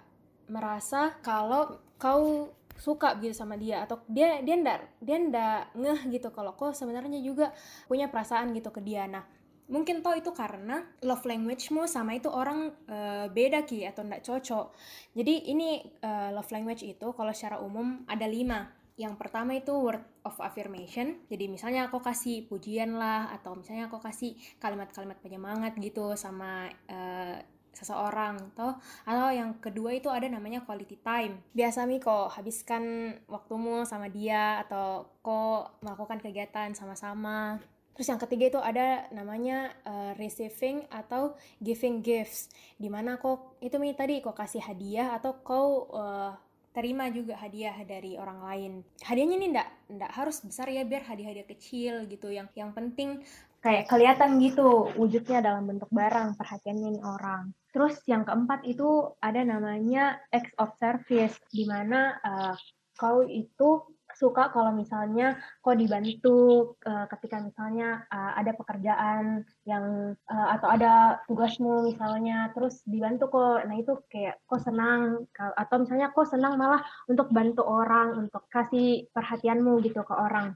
merasa 0.51 1.15
kalau 1.23 1.79
kau 2.03 2.51
suka 2.75 3.15
gitu 3.23 3.31
sama 3.31 3.55
dia? 3.55 3.87
Atau 3.87 4.03
dia 4.11 4.43
dia 4.43 4.59
ndak 4.59 4.99
dia 4.99 5.17
ndak 5.23 5.71
ngeh 5.79 6.01
gitu 6.19 6.35
kalau 6.35 6.59
kau 6.59 6.75
sebenarnya 6.75 7.23
juga 7.23 7.55
punya 7.87 8.11
perasaan 8.11 8.51
gitu 8.59 8.75
ke 8.75 8.83
dia. 8.83 9.07
Nah 9.07 9.23
mungkin 9.71 10.03
toh 10.03 10.19
itu 10.19 10.35
karena 10.35 10.83
love 11.07 11.23
language-mu 11.23 11.87
sama 11.87 12.19
itu 12.19 12.27
orang 12.27 12.75
eh, 12.91 13.27
beda 13.31 13.63
ki 13.65 13.87
atau 13.87 14.03
ndak 14.03 14.27
cocok 14.27 14.75
jadi 15.15 15.35
ini 15.55 15.81
eh, 16.03 16.31
love 16.35 16.51
language 16.51 16.83
itu 16.83 17.15
kalau 17.15 17.31
secara 17.31 17.63
umum 17.63 18.03
ada 18.11 18.27
lima 18.27 18.81
yang 19.01 19.17
pertama 19.17 19.57
itu 19.57 19.73
word 19.73 20.05
of 20.29 20.37
affirmation. 20.45 21.25
Jadi 21.33 21.49
misalnya 21.49 21.89
aku 21.89 22.05
kasih 22.05 22.45
pujian 22.45 23.01
lah 23.01 23.33
atau 23.33 23.57
misalnya 23.57 23.89
aku 23.89 23.97
kasih 23.97 24.37
kalimat-kalimat 24.61 25.17
penyemangat 25.25 25.73
gitu 25.81 26.13
sama 26.21 26.69
eh, 26.85 27.41
seseorang 27.73 28.53
toh. 28.53 28.77
Atau 29.09 29.33
yang 29.33 29.57
kedua 29.57 29.97
itu 29.97 30.13
ada 30.13 30.29
namanya 30.29 30.61
quality 30.69 31.01
time. 31.01 31.41
Biasa 31.57 31.89
mi 31.89 31.97
kok 31.97 32.29
habiskan 32.37 33.17
waktumu 33.25 33.89
sama 33.89 34.13
dia 34.13 34.61
atau 34.61 35.09
kok 35.25 35.81
melakukan 35.81 36.21
kegiatan 36.21 36.77
sama-sama. 36.77 37.57
Terus 37.95 38.09
yang 38.09 38.21
ketiga 38.23 38.45
itu 38.57 38.61
ada 38.61 39.11
namanya 39.13 39.75
eh, 39.85 40.13
receiving 40.17 40.89
atau 40.89 41.37
giving 41.61 42.01
gifts. 42.01 42.49
Di 42.81 42.89
mana 42.89 43.21
kok 43.21 43.61
itu 43.61 43.77
mi 43.77 43.93
tadi 43.93 44.23
kok 44.25 44.37
kasih 44.37 44.63
hadiah 44.65 45.17
atau 45.19 45.37
kau 45.43 45.91
eh, 45.93 46.33
terima 46.71 47.11
juga 47.11 47.35
hadiah 47.37 47.75
dari 47.83 48.15
orang 48.15 48.41
lain. 48.47 48.73
Hadiahnya 49.03 49.37
nih 49.37 49.51
ndak 49.53 49.69
ndak 50.01 50.11
harus 50.15 50.39
besar 50.41 50.71
ya 50.71 50.87
biar 50.87 51.03
hadiah-hadiah 51.03 51.49
kecil 51.51 52.07
gitu 52.07 52.31
yang 52.31 52.47
yang 52.55 52.71
penting 52.71 53.21
Kayak 53.61 53.93
kelihatan 53.93 54.41
gitu 54.41 54.89
wujudnya 54.97 55.45
dalam 55.45 55.69
bentuk 55.69 55.93
barang, 55.93 56.33
perhatiannya 56.41 56.97
nih 56.97 57.05
orang. 57.05 57.53
Terus 57.77 58.01
yang 58.09 58.25
keempat 58.25 58.65
itu 58.65 59.13
ada 59.21 59.45
namanya 59.45 60.17
acts 60.33 60.57
of 60.57 60.73
service, 60.81 61.37
di 61.53 61.69
mana 61.69 62.17
eh, 62.25 62.57
kau 62.97 63.21
itu 63.21 63.85
suka 64.21 64.53
kalau 64.53 64.77
misalnya 64.77 65.41
kau 65.65 65.73
dibantu 65.73 66.77
eh, 66.85 67.09
ketika 67.17 67.41
misalnya 67.41 68.05
eh, 68.13 68.33
ada 68.37 68.53
pekerjaan 68.53 69.49
yang 69.65 70.13
eh, 70.13 70.49
atau 70.61 70.69
ada 70.69 71.25
tugasmu 71.25 71.89
misalnya 71.89 72.53
terus 72.53 72.85
dibantu 72.85 73.33
kok. 73.33 73.65
Nah 73.65 73.77
itu 73.81 73.97
kayak 74.13 74.45
kok 74.45 74.61
senang 74.61 75.25
atau 75.33 75.77
misalnya 75.81 76.13
kok 76.13 76.29
senang 76.29 76.61
malah 76.61 76.85
untuk 77.09 77.33
bantu 77.33 77.65
orang 77.65 78.21
untuk 78.21 78.45
kasih 78.53 79.09
perhatianmu 79.17 79.81
gitu 79.81 80.05
ke 80.05 80.13
orang. 80.13 80.53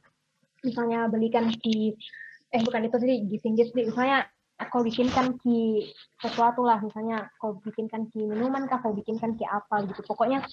Misalnya 0.61 1.09
belikan 1.09 1.49
ki 1.49 1.97
eh 2.55 2.63
bukan 2.63 2.87
itu 2.87 2.97
tadi 3.01 3.17
giving 3.27 3.59
gift 3.59 3.75
misalnya 3.75 4.31
kau 4.71 4.87
bikinkan 4.87 5.35
ki 5.43 5.91
sesuatu 6.23 6.63
lah 6.63 6.79
misalnya 6.79 7.27
kau 7.43 7.59
bikinkan 7.59 8.07
ki 8.11 8.23
minuman 8.23 8.71
kah 8.71 8.79
kau 8.79 8.95
bikinkan 8.95 9.35
ki 9.35 9.43
apa 9.47 9.83
gitu. 9.91 10.07
Pokoknya 10.07 10.47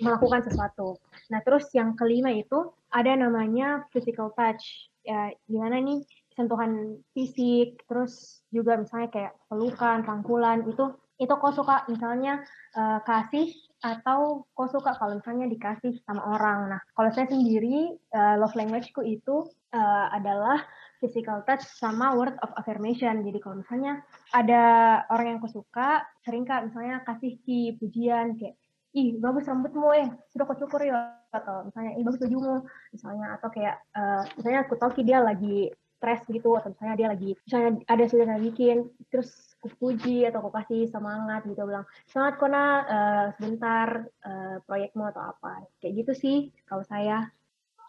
melakukan 0.00 0.44
sesuatu. 0.48 0.96
Nah 1.28 1.44
terus 1.44 1.68
yang 1.76 1.92
kelima 1.92 2.32
itu 2.32 2.72
ada 2.88 3.12
namanya 3.12 3.84
physical 3.92 4.32
touch. 4.32 4.88
Ya 5.04 5.36
gimana 5.44 5.78
nih? 5.84 6.00
Sentuhan 6.32 6.96
fisik 7.12 7.84
terus 7.84 8.40
juga 8.48 8.80
misalnya 8.80 9.12
kayak 9.12 9.32
pelukan 9.52 10.00
rangkulan 10.00 10.64
itu 10.64 10.96
itu 11.20 11.34
kau 11.36 11.52
suka 11.52 11.84
misalnya 11.92 12.40
eh, 12.72 12.98
kasih 13.04 13.52
atau 13.84 14.48
kau 14.56 14.66
suka 14.70 14.96
kalau 14.96 15.20
misalnya 15.20 15.46
dikasih 15.52 16.00
sama 16.08 16.24
orang. 16.24 16.72
Nah 16.72 16.80
kalau 16.96 17.12
saya 17.12 17.28
sendiri 17.28 17.94
eh, 18.00 18.34
love 18.40 18.56
languageku 18.56 19.04
itu 19.04 19.44
eh, 19.76 20.06
adalah 20.08 20.64
physical 21.02 21.42
touch 21.42 21.66
sama 21.66 22.14
word 22.14 22.38
of 22.46 22.54
affirmation. 22.54 23.26
Jadi 23.26 23.42
kalau 23.42 23.58
misalnya 23.58 24.06
ada 24.30 24.62
orang 25.10 25.34
yang 25.34 25.38
aku 25.42 25.50
suka, 25.50 26.06
sering 26.22 26.46
kak 26.46 26.70
misalnya 26.70 27.02
kasih 27.02 27.42
ki 27.42 27.82
pujian 27.82 28.38
kayak 28.38 28.54
ih 28.94 29.18
bagus 29.18 29.48
rambutmu 29.50 29.88
eh 29.96 30.06
sudah 30.30 30.44
kau 30.46 30.54
cukur 30.54 30.84
ya 30.86 31.18
atau 31.34 31.66
misalnya 31.66 31.98
ih 31.98 32.04
bagus 32.06 32.22
bajumu. 32.22 32.62
Misalnya 32.94 33.26
atau 33.34 33.48
kayak 33.50 33.76
eh, 33.98 34.22
misalnya 34.38 34.60
aku 34.62 34.74
tahu 34.78 34.90
ki 34.94 35.02
dia 35.02 35.18
lagi 35.18 35.74
stres 36.02 36.22
gitu 36.26 36.58
atau 36.58 36.74
misalnya 36.74 36.94
dia 36.98 37.08
lagi 37.14 37.30
misalnya 37.46 37.70
ada 37.86 38.04
sudah 38.10 38.34
bikin 38.42 38.90
terus 39.06 39.54
aku 39.62 39.70
puji 39.78 40.26
atau 40.26 40.42
aku 40.42 40.50
kasih 40.50 40.90
semangat 40.90 41.46
gitu 41.46 41.62
bilang 41.62 41.86
semangat 42.10 42.42
kona 42.42 42.64
eh, 42.86 43.26
sebentar 43.38 43.88
eh, 44.06 44.56
proyekmu 44.66 45.10
atau 45.10 45.34
apa. 45.34 45.66
Kayak 45.82 46.06
gitu 46.06 46.12
sih 46.14 46.36
kalau 46.66 46.86
saya. 46.86 47.30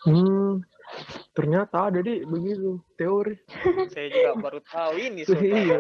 Hmm, 0.03 0.59
ternyata 1.33 1.89
ada 1.89 1.99
di 2.03 2.21
begitu 2.23 2.79
teori. 2.95 3.35
saya 3.93 4.07
juga 4.11 4.31
baru 4.37 4.59
tahu 4.63 4.93
ini 4.99 5.21
iya. 5.41 5.79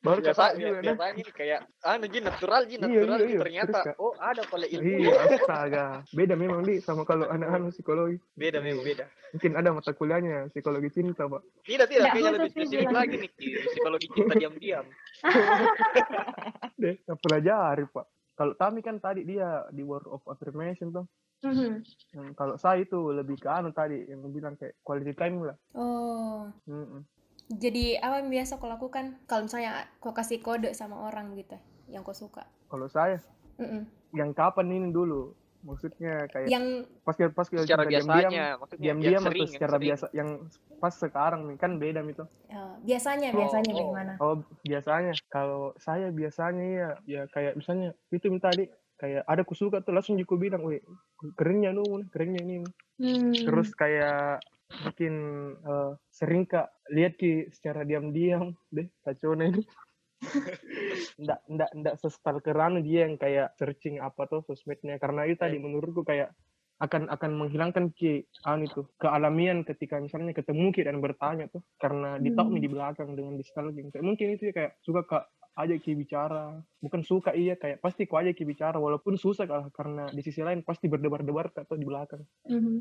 Baru 0.00 0.24
biasa 0.24 0.56
juga 0.56 0.80
biasanya 0.80 1.12
ini 1.12 1.28
kayak 1.28 1.60
anu 1.84 2.08
ji 2.08 2.24
natural 2.24 2.64
ji 2.64 2.80
Iya, 2.80 2.88
natural 2.88 3.18
iya, 3.20 3.26
ji 3.28 3.32
iya. 3.36 3.40
ternyata 3.44 3.78
Terus, 3.84 4.00
oh 4.00 4.12
ada 4.16 4.42
pala 4.48 4.64
ilmu 4.64 4.88
Iya, 4.96 5.12
astaga. 5.28 5.86
Beda 6.16 6.34
memang 6.40 6.64
di 6.64 6.80
sama 6.80 7.04
kalau 7.04 7.28
anak-anak 7.28 7.68
psikologi. 7.76 8.16
beda 8.32 8.64
memang 8.64 8.80
beda 8.80 9.04
Mungkin 9.36 9.52
ada 9.60 9.68
mata 9.76 9.92
kuliahnya 9.92 10.48
psikologi 10.50 10.88
cinta, 10.90 11.28
Pak. 11.28 11.42
tidak 11.68 11.86
tidak 11.92 12.16
kayaknya 12.16 12.32
lebih 12.32 12.50
spesifik 12.50 12.88
lagi 12.90 13.14
nih 13.20 13.30
psikologi 13.68 14.06
cinta 14.10 14.32
diam-diam 14.40 14.84
Deh, 16.80 16.96
pelajari, 17.04 17.84
Pak. 17.92 18.06
Kalau 18.34 18.56
Tami 18.56 18.80
kan 18.80 18.96
tadi 19.04 19.28
dia 19.28 19.68
di 19.68 19.84
word 19.84 20.08
of 20.08 20.24
affirmation 20.24 20.96
tuh. 20.96 21.04
Mhm. 21.40 21.80
Hmm, 22.12 22.30
kalau 22.36 22.58
saya 22.60 22.82
itu 22.84 22.98
lebih 23.14 23.38
ke 23.40 23.48
anu 23.48 23.70
tadi 23.72 24.02
yang 24.10 24.20
bilang 24.34 24.54
kayak 24.58 24.74
quality 24.84 25.14
time 25.16 25.40
lah. 25.46 25.56
oh 25.74 26.50
Mm-mm. 26.68 27.02
jadi 27.50 27.98
apa 28.02 28.22
yang 28.22 28.30
biasa 28.30 28.58
kau 28.60 28.68
lakukan 28.70 29.16
kalau 29.26 29.46
misalnya 29.46 29.86
kau 30.02 30.12
kasih 30.14 30.38
kode 30.42 30.70
sama 30.76 30.96
orang 31.08 31.34
gitu 31.38 31.56
yang 31.90 32.02
kau 32.06 32.14
suka 32.14 32.44
Kalau 32.70 32.86
saya 32.86 33.18
Mm-mm. 33.58 33.86
yang 34.14 34.30
kapan 34.34 34.68
ini 34.70 34.88
dulu? 34.90 35.34
Maksudnya 35.60 36.24
kayak 36.32 36.48
yang 36.48 36.88
pas 37.04 37.12
kita 37.12 37.30
pas 37.36 37.44
kita 37.44 37.68
secara 37.68 37.84
biasanya 37.84 38.56
yang 38.80 38.96
diam-diam 38.98 39.22
sering 39.22 39.28
atau 39.28 39.44
yang 39.44 39.52
secara 39.52 39.76
sering. 39.76 39.84
biasa 39.84 40.06
yang 40.16 40.28
pas 40.80 40.94
sekarang 40.96 41.40
nih 41.52 41.56
kan 41.60 41.72
beda 41.76 42.00
itu. 42.08 42.24
eh, 42.48 42.72
biasanya 42.80 43.28
Oh, 43.30 43.38
biasanya 43.44 43.70
oh. 43.70 43.76
bagaimana 43.76 44.12
Oh 44.24 44.34
biasanya 44.64 45.12
kalau 45.28 45.76
saya 45.76 46.08
biasanya 46.08 46.64
ya 46.64 46.90
ya 47.04 47.22
kayak 47.28 47.60
misalnya 47.60 47.92
itu 48.08 48.32
minta 48.32 48.48
tadi 48.48 48.72
kayak 49.00 49.24
ada 49.24 49.42
kusuka 49.44 49.80
tuh 49.80 49.96
langsung 49.96 50.20
aku 50.20 50.36
bilang, 50.36 50.60
weh 50.60 50.80
kerennya 51.36 51.72
nu, 51.72 51.84
kerennya 52.12 52.40
ini. 52.44 52.56
Hmm. 53.00 53.32
Terus 53.32 53.72
kayak 53.72 54.44
bikin 54.88 55.14
eh, 55.60 55.92
sering 56.12 56.44
kak 56.48 56.68
lihat 56.92 57.16
ki 57.16 57.48
secara 57.52 57.84
diam-diam 57.84 58.52
deh 58.72 58.88
kacau 59.04 59.36
ini. 59.36 59.60
Ndak 61.24 61.40
ndak 61.48 61.70
ndak 61.74 61.94
sestalkeran 62.00 62.84
dia 62.84 63.08
yang 63.08 63.16
kayak 63.16 63.56
searching 63.56 63.98
apa 64.00 64.28
tuh 64.28 64.44
sosmednya. 64.44 65.00
Karena 65.00 65.24
itu 65.26 65.40
tadi 65.40 65.56
menurutku 65.58 66.04
kayak 66.04 66.32
akan 66.80 67.12
akan 67.12 67.30
menghilangkan 67.36 67.92
ki 67.92 68.24
anu 68.48 68.64
itu 68.64 68.88
kealamian 68.96 69.68
ketika 69.68 70.00
misalnya 70.00 70.32
ketemu 70.32 70.72
ki 70.72 70.82
dan 70.88 71.00
bertanya 71.04 71.48
tuh. 71.52 71.60
Karena 71.76 72.16
ditahu 72.16 72.56
Hmm. 72.56 72.62
di 72.62 72.68
belakang 72.68 73.10
dengan 73.16 73.36
di 73.36 73.44
stalking. 73.44 73.92
Kayak 73.92 74.04
mungkin 74.04 74.26
itu 74.36 74.48
ya 74.48 74.52
kayak 74.56 74.72
suka 74.80 75.02
kak 75.04 75.24
aja 75.60 75.76
ki 75.76 75.92
bicara. 75.92 76.56
Bukan 76.80 77.04
suka 77.04 77.36
iya 77.36 77.54
kayak 77.54 77.84
pasti 77.84 78.08
ku 78.08 78.16
aja 78.16 78.32
ki 78.32 78.44
bicara. 78.48 78.80
Walaupun 78.80 79.20
susah 79.20 79.44
kah 79.44 79.68
karena 79.76 80.08
di 80.08 80.24
sisi 80.24 80.40
lain 80.40 80.64
pasti 80.64 80.88
berdebar-debar 80.88 81.52
atau 81.52 81.76
di 81.76 81.84
belakang. 81.84 82.24
Mhm. 82.48 82.80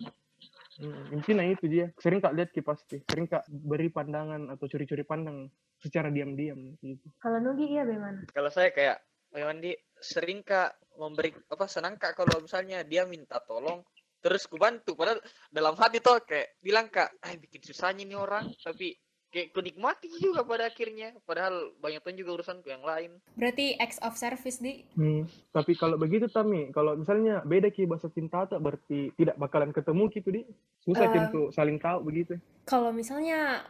Hmm, 0.79 1.11
intinya 1.11 1.43
itu 1.43 1.67
dia. 1.67 1.91
Sering 1.99 2.23
kak 2.23 2.31
lihat 2.31 2.49
ki 2.55 2.63
pasti. 2.63 3.03
Sering 3.03 3.27
kak 3.27 3.43
beri 3.51 3.91
pandangan 3.91 4.47
atau 4.47 4.65
curi-curi 4.71 5.03
pandang 5.03 5.51
secara 5.75 6.07
diam-diam 6.07 6.79
gitu. 6.79 7.07
Kalau 7.19 7.43
Nugi 7.43 7.67
iya 7.67 7.83
bagaimana? 7.83 8.23
Kalau 8.31 8.47
saya 8.47 8.71
kayak 8.71 9.03
memang 9.35 9.59
di 9.59 9.75
sering 9.99 10.39
kak 10.47 10.79
memberi 10.95 11.35
apa 11.51 11.65
senang 11.67 11.99
kak 11.99 12.15
kalau 12.15 12.39
misalnya 12.39 12.87
dia 12.87 13.03
minta 13.03 13.43
tolong 13.43 13.83
terus 14.23 14.47
ku 14.47 14.55
bantu. 14.55 14.95
Padahal 14.95 15.19
dalam 15.51 15.75
hati 15.75 15.99
tuh 15.99 16.23
kayak 16.23 16.59
bilang 16.63 16.87
kak 16.87 17.11
ah 17.19 17.31
bikin 17.35 17.59
susahnya 17.59 18.07
nih 18.07 18.19
orang. 18.19 18.47
Tapi 18.63 18.95
kayak 19.29 19.53
ku 19.53 19.61
nikmati 19.61 20.09
juga 20.17 20.41
pada 20.41 20.69
akhirnya 20.69 21.13
padahal 21.23 21.73
banyak 21.77 22.01
tuh 22.01 22.17
juga 22.17 22.41
urusanku 22.41 22.67
yang 22.69 22.81
lain 22.81 23.21
Berarti 23.37 23.77
acts 23.77 24.01
of 24.01 24.17
service 24.17 24.57
di 24.59 24.83
Hmm, 24.97 25.25
tapi 25.53 25.77
kalau 25.77 25.95
begitu 25.95 26.27
Tami, 26.27 26.73
kalau 26.75 26.97
misalnya 26.97 27.41
beda 27.45 27.71
ki 27.71 27.87
bahasa 27.87 28.11
cinta 28.11 28.43
tak 28.49 28.59
berarti 28.59 29.13
tidak 29.15 29.37
bakalan 29.39 29.71
ketemu 29.71 30.03
gitu 30.11 30.29
di 30.33 30.41
susah. 30.83 31.07
Ki, 31.09 31.17
untuk 31.29 31.47
saling 31.55 31.77
tahu 31.79 32.03
begitu. 32.03 32.35
kalau 32.67 32.91
misalnya 32.91 33.63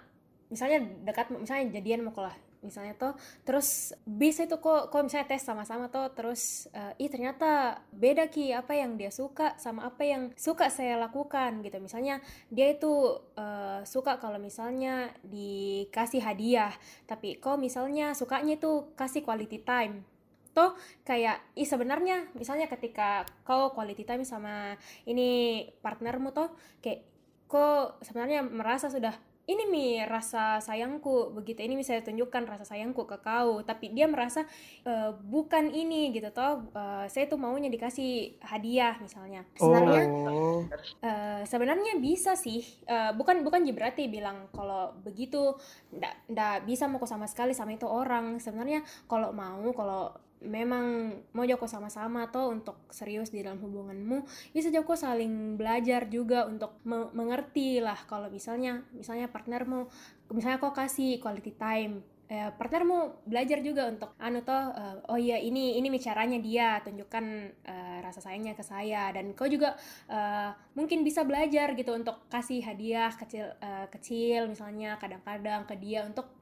misalnya 0.50 0.82
dekat 1.06 1.30
misalnya 1.30 1.78
jadian 1.78 2.10
mau 2.10 2.18
lah 2.18 2.36
misalnya 2.60 2.96
tuh 2.96 3.14
terus 3.48 3.96
bisa 4.04 4.44
itu 4.44 4.60
kok 4.60 4.92
kok 4.92 5.02
misalnya 5.04 5.28
tes 5.32 5.44
sama-sama 5.44 5.88
tuh 5.88 6.12
terus 6.12 6.68
eh, 6.76 7.04
ih 7.04 7.10
ternyata 7.12 7.82
beda 7.94 8.28
ki. 8.28 8.52
Apa 8.52 8.76
yang 8.76 9.00
dia 9.00 9.12
suka 9.14 9.56
sama 9.56 9.88
apa 9.88 10.04
yang 10.04 10.32
suka 10.36 10.68
saya 10.68 11.00
lakukan 11.00 11.64
gitu. 11.64 11.78
Misalnya 11.80 12.20
dia 12.52 12.72
itu 12.72 13.20
eh, 13.40 13.82
suka 13.88 14.20
kalau 14.20 14.38
misalnya 14.38 15.12
dikasih 15.24 16.22
hadiah 16.24 16.74
tapi 17.08 17.40
kok 17.40 17.58
misalnya 17.60 18.12
sukanya 18.18 18.60
itu 18.60 18.92
kasih 18.96 19.24
quality 19.24 19.64
time. 19.64 20.04
Toh 20.52 20.74
kayak 21.06 21.40
ih 21.56 21.68
sebenarnya 21.68 22.28
misalnya 22.34 22.66
ketika 22.68 23.24
kau 23.46 23.72
quality 23.72 24.04
time 24.04 24.26
sama 24.26 24.76
ini 25.06 25.64
partnermu 25.80 26.34
tuh 26.34 26.50
kayak 26.82 27.06
kok 27.50 28.02
sebenarnya 28.06 28.46
merasa 28.46 28.94
sudah 28.94 29.29
ini 29.50 29.64
mi 29.66 29.86
rasa 30.06 30.62
sayangku. 30.62 31.34
Begitu 31.34 31.66
ini 31.66 31.74
bisa 31.82 31.98
tunjukkan 32.06 32.46
rasa 32.46 32.70
sayangku 32.70 33.10
ke 33.10 33.18
kau. 33.18 33.66
Tapi 33.66 33.90
dia 33.98 34.06
merasa 34.06 34.46
"Eh, 34.86 35.10
bukan 35.26 35.74
ini 35.74 36.14
gitu 36.14 36.30
toh. 36.30 36.70
Eh, 36.70 37.06
saya 37.10 37.26
tuh 37.26 37.42
maunya 37.42 37.68
dikasih 37.74 38.38
hadiah 38.46 38.94
misalnya. 39.02 39.42
Sebenarnya 39.58 40.04
Oh, 40.30 40.62
Eh, 41.02 41.42
sebenarnya 41.50 41.98
bisa 41.98 42.38
sih. 42.38 42.62
Eh, 42.86 43.12
bukan 43.18 43.42
bukan 43.42 43.66
berarti 43.74 44.06
bilang 44.06 44.46
kalau 44.54 44.94
begitu. 45.02 45.58
Ndak 45.90 46.14
ndak 46.30 46.56
bisa 46.70 46.86
mau 46.86 47.02
sama 47.10 47.26
sekali 47.26 47.58
sama 47.58 47.74
itu 47.74 47.90
orang. 47.90 48.38
Sebenarnya 48.38 48.86
kalau 49.10 49.34
mau 49.34 49.66
kalau 49.74 50.14
memang 50.40 51.16
mau 51.36 51.44
joko 51.44 51.68
sama-sama 51.68 52.32
atau 52.32 52.48
untuk 52.52 52.80
serius 52.88 53.28
di 53.28 53.44
dalam 53.44 53.60
hubunganmu 53.60 54.24
bisa 54.56 54.72
joko 54.72 54.96
saling 54.96 55.60
belajar 55.60 56.08
juga 56.08 56.48
untuk 56.48 56.80
me- 56.88 57.12
mengerti 57.12 57.84
lah 57.84 58.00
kalau 58.08 58.32
misalnya 58.32 58.88
misalnya 58.96 59.28
partnermu 59.28 59.92
misalnya 60.32 60.64
kok 60.64 60.76
kasih 60.76 61.20
quality 61.20 61.54
time 61.60 62.00
eh, 62.30 62.54
partnermu 62.56 63.28
belajar 63.28 63.60
juga 63.60 63.90
untuk 63.92 64.16
anu 64.22 64.40
toh 64.46 64.72
eh, 64.72 65.12
oh 65.12 65.20
iya 65.20 65.42
ini 65.42 65.76
ini 65.76 65.92
caranya 66.00 66.40
dia 66.40 66.80
tunjukkan 66.88 67.26
eh, 67.66 67.98
rasa 68.00 68.24
sayangnya 68.24 68.56
ke 68.56 68.64
saya 68.64 69.12
dan 69.12 69.36
kau 69.36 69.50
juga 69.50 69.76
eh, 70.08 70.56
mungkin 70.78 71.04
bisa 71.04 71.28
belajar 71.28 71.76
gitu 71.76 71.92
untuk 71.92 72.30
kasih 72.32 72.64
hadiah 72.64 73.12
kecil 73.12 73.50
eh, 73.60 73.92
kecil 73.92 74.48
misalnya 74.48 74.96
kadang-kadang 75.02 75.68
ke 75.68 75.76
dia 75.82 76.08
untuk 76.08 76.39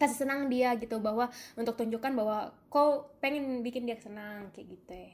kasih 0.00 0.24
senang 0.24 0.48
dia 0.48 0.72
gitu 0.80 0.98
bahwa 0.98 1.28
untuk 1.56 1.76
tunjukkan 1.76 2.12
bahwa 2.16 2.52
kau 2.72 3.12
pengen 3.20 3.60
bikin 3.60 3.84
dia 3.84 3.98
senang 4.00 4.48
kayak 4.52 4.66
gitu 4.76 4.92
ya. 4.92 5.10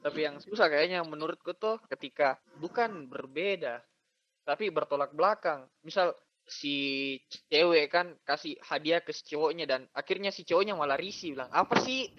tapi 0.00 0.18
yang 0.24 0.36
susah 0.40 0.66
kayaknya 0.72 1.04
menurutku 1.04 1.52
tuh 1.54 1.76
ketika 1.92 2.40
bukan 2.58 3.06
berbeda 3.06 3.84
tapi 4.44 4.72
bertolak 4.72 5.12
belakang 5.12 5.68
misal 5.84 6.12
si 6.44 7.16
cewek 7.48 7.88
kan 7.88 8.12
kasih 8.28 8.56
hadiah 8.60 9.00
ke 9.00 9.12
si 9.16 9.24
cowoknya 9.32 9.64
dan 9.64 9.80
akhirnya 9.96 10.28
si 10.28 10.44
cowoknya 10.44 10.76
malah 10.76 11.00
risih 11.00 11.32
bilang 11.32 11.48
apa 11.48 11.80
sih 11.80 12.12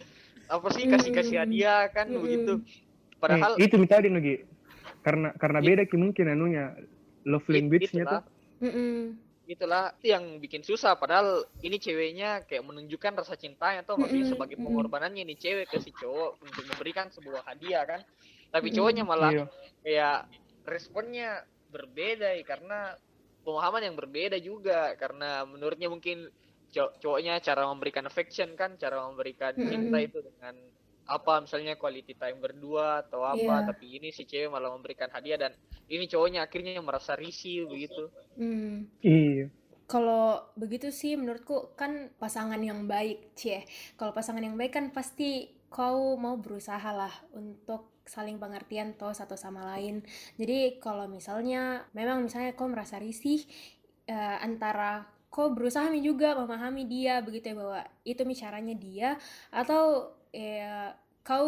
apa 0.50 0.68
sih 0.74 0.86
kasih 0.90 1.12
kasih 1.14 1.36
Mm. 1.38 1.42
hadiah 1.46 1.82
kan 1.94 2.08
Mm-mm. 2.10 2.22
begitu 2.22 2.54
eh, 2.62 3.18
padahal 3.22 3.52
itu 3.58 3.76
minta 3.78 3.98
tadi 3.98 4.10
Nugi. 4.10 4.36
Karena 5.06 5.30
karena 5.38 5.62
beda 5.62 5.86
ki 5.86 5.98
mungkin 6.02 6.26
anunya 6.34 6.74
love 7.30 7.46
language-nya 7.46 8.04
tuh. 8.10 8.22
Mm-mm. 8.66 9.14
Itulah 9.46 9.94
itu 10.02 10.10
yang 10.12 10.42
bikin 10.42 10.66
susah. 10.66 10.98
Padahal 10.98 11.46
ini 11.62 11.78
ceweknya 11.78 12.44
kayak 12.50 12.66
menunjukkan 12.66 13.22
rasa 13.22 13.38
cintanya 13.38 13.86
atau 13.86 13.96
maksudnya 13.96 14.28
sebagai 14.34 14.58
pengorbanannya 14.58 15.22
ini 15.22 15.38
cewek 15.38 15.70
ke 15.70 15.78
si 15.82 15.94
cowok 15.94 16.42
untuk 16.42 16.64
memberikan 16.66 17.10
sebuah 17.14 17.46
hadiah 17.46 17.86
kan? 17.86 18.02
Tapi 18.50 18.74
cowoknya 18.74 19.04
malah 19.06 19.32
Iya. 19.32 19.46
kayak 19.86 20.20
responnya 20.66 21.46
berbeda 21.70 22.34
ya 22.34 22.44
karena 22.48 22.96
pemahaman 23.46 23.86
yang 23.86 23.96
berbeda 23.96 24.38
juga. 24.42 24.98
Karena 24.98 25.46
menurutnya 25.46 25.88
mungkin 25.92 26.28
cow- 26.74 26.94
cowoknya 26.98 27.38
cara 27.40 27.70
memberikan 27.70 28.06
affection 28.10 28.58
kan? 28.58 28.76
Cara 28.82 29.06
memberikan 29.06 29.54
cinta 29.54 29.98
itu 30.02 30.20
dengan 30.26 30.56
apa 31.06 31.46
misalnya 31.46 31.78
quality 31.78 32.18
time 32.18 32.41
berdua 32.41 33.06
atau 33.06 33.22
apa 33.22 33.62
Iya. 33.62 33.68
tapi 33.70 33.86
ini 34.02 34.10
si 34.10 34.26
cewek 34.26 34.50
malah 34.50 34.74
memberikan 34.74 35.10
hadiah 35.13 35.38
dan 35.38 35.52
ini 35.86 36.10
cowoknya 36.10 36.46
akhirnya 36.46 36.82
merasa 36.82 37.13
risih 37.13 37.70
begitu 37.70 38.10
Mm. 38.36 38.89
Iya. 39.00 39.48
Kalau 39.86 40.50
begitu 40.58 40.89
sih 40.89 41.13
menurutku 41.13 41.78
kan 41.78 42.10
pasangan 42.18 42.58
yang 42.58 42.89
baik, 42.89 43.38
cie. 43.38 43.63
Kalau 43.96 44.12
pasangan 44.12 44.41
yang 44.41 44.58
baik 44.58 44.74
kan 44.74 44.89
pasti 44.89 45.54
kau 45.70 46.18
mau 46.18 46.41
berusaha 46.41 46.89
lah 46.89 47.13
untuk 47.38 48.02
saling 48.04 48.41
pengertian 48.41 48.98
toh 48.98 49.13
satu 49.13 49.38
sama 49.38 49.62
lain. 49.78 50.02
Jadi 50.41 50.82
kalau 50.82 51.06
misalnya 51.06 51.86
memang 51.94 52.26
misalnya 52.26 52.58
kau 52.58 52.65
merasa 52.65 52.98
risih 52.98 53.46
eh, 54.10 54.38
antara 54.41 55.06
kau 55.30 55.52
berusaha 55.52 55.91
juga 56.00 56.32
memahami 56.34 56.88
dia 56.88 57.20
begitu 57.20 57.52
ya 57.52 57.56
bahwa 57.60 57.82
itu 58.08 58.22
mi 58.24 58.34
caranya 58.34 58.72
dia 58.74 59.10
atau 59.52 60.14
eh, 60.36 60.91
kau 61.21 61.48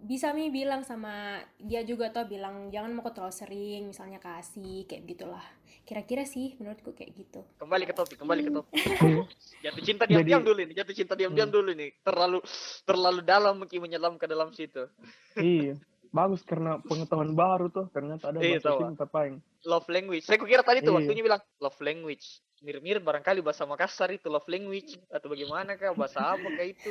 bisa 0.00 0.34
mi 0.34 0.50
bilang 0.50 0.82
sama 0.82 1.14
dia 1.56 1.80
juga 1.80 2.10
toh 2.10 2.26
bilang 2.26 2.68
jangan 2.68 2.92
mau 2.92 3.00
kau 3.00 3.08
terlalu 3.10 3.32
sering 3.32 3.82
misalnya 3.86 4.18
kasih 4.18 4.84
kayak 4.84 5.06
gitulah. 5.06 5.44
Kira-kira 5.84 6.24
sih 6.24 6.56
menurutku 6.56 6.92
kayak 6.92 7.12
gitu. 7.14 7.40
kembali 7.56 7.84
ke 7.84 7.92
topik 7.92 8.16
kembali 8.16 8.40
ke 8.42 8.50
topik 8.50 8.72
Iya. 8.74 9.22
jatuh 9.64 9.82
cinta 9.82 10.04
diam-diam 10.04 10.40
dulu 10.42 10.58
ini 10.58 10.72
jatuh 10.72 10.92
cinta 10.92 11.12
diam-diam 11.14 11.44
Hmm. 11.44 11.56
dulu 11.56 11.70
nih 11.72 11.92
terlalu 12.00 12.38
terlalu 12.82 13.20
dalam 13.22 13.54
mungkin 13.58 13.78
menyelam 13.78 14.16
ke 14.16 14.24
dalam 14.24 14.48
situ 14.50 14.88
iya. 15.34 15.76
Bagus 16.08 16.40
karena 16.40 16.78
pengetahuan 16.78 17.34
baru 17.34 17.68
tuh 17.68 17.90
ternyata 17.90 18.30
ada 18.30 18.38
Iya, 18.38 18.56
bahasa 18.56 18.68
tahu. 18.70 18.78
cinta 18.86 19.04
paling. 19.04 19.34
love 19.62 19.88
language 19.88 20.24
saya 20.24 20.36
kira 20.38 20.62
tadi 20.62 20.80
tuh 20.80 20.88
Iya. 20.90 20.98
waktunya 21.00 21.22
bilang 21.22 21.40
love 21.58 21.80
language 21.80 22.26
mirip-mirip 22.64 23.00
barangkali 23.00 23.38
bahasa 23.38 23.62
Makassar 23.62 24.08
itu 24.10 24.26
love 24.26 24.48
language 24.48 24.96
atau 25.06 25.28
bagaimana 25.28 25.76
kah 25.76 25.92
bahasa 25.92 26.32
apa 26.32 26.48
kah 26.48 26.64
itu 26.64 26.90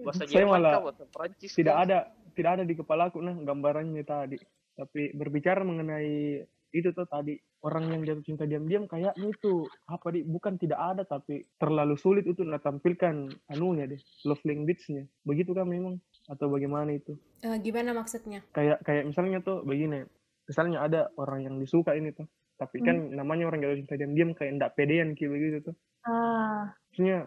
bahasa 0.00 0.22
Jerman 0.24 0.62
kah 0.62 0.80
bahasa 0.80 1.04
Prancis 1.04 1.50
Tidak 1.50 1.68
kah? 1.68 1.82
ada 1.84 1.98
tidak 2.30 2.50
ada 2.54 2.64
di 2.64 2.72
kepalaku 2.72 3.18
nah 3.18 3.34
gambarannya 3.34 4.00
tadi. 4.00 4.38
Tapi 4.72 5.12
berbicara 5.12 5.60
mengenai 5.60 6.40
itu 6.70 6.88
tuh 6.90 7.04
tadi 7.04 7.34
orang 7.60 7.90
yang 7.90 8.00
jatuh 8.00 8.22
cinta 8.22 8.46
diam-diam 8.46 8.86
kayaknya 8.86 9.10
itu 9.18 9.66
apa 9.84 10.08
di 10.08 10.22
bukan 10.22 10.54
tidak 10.54 10.78
ada 10.78 11.02
tapi 11.02 11.42
terlalu 11.58 11.98
sulit 11.98 12.22
itu 12.24 12.40
nak 12.40 12.62
tampilkan 12.62 13.26
anunya 13.50 13.84
deh 13.84 13.98
love 14.22 14.40
language-nya 14.40 15.04
begitu 15.20 15.50
kan 15.50 15.66
memang 15.66 15.98
atau 16.24 16.46
bagaimana 16.46 16.94
itu 16.94 17.18
Eh, 17.42 17.58
gimana 17.58 17.90
maksudnya? 17.90 18.46
kayak 18.54 18.86
kayak 18.86 19.02
misalnya 19.02 19.42
tuh 19.42 19.66
begini 19.66 20.06
misalnya 20.46 20.78
ada 20.80 21.00
orang 21.18 21.42
yang 21.42 21.58
disuka 21.58 21.90
ini 21.92 22.14
tuh 22.14 22.30
tapi 22.60 22.84
kan 22.84 23.16
namanya 23.16 23.48
orang 23.48 23.64
jatuh 23.64 23.80
cinta 23.80 23.96
diam-diam 23.96 24.36
kayak 24.36 24.60
ndak 24.60 24.76
pedean 24.76 25.16
kayak 25.16 25.32
begitu 25.32 25.56
tuh. 25.64 25.74
Ah, 26.04 26.68
maksudnya 26.92 27.24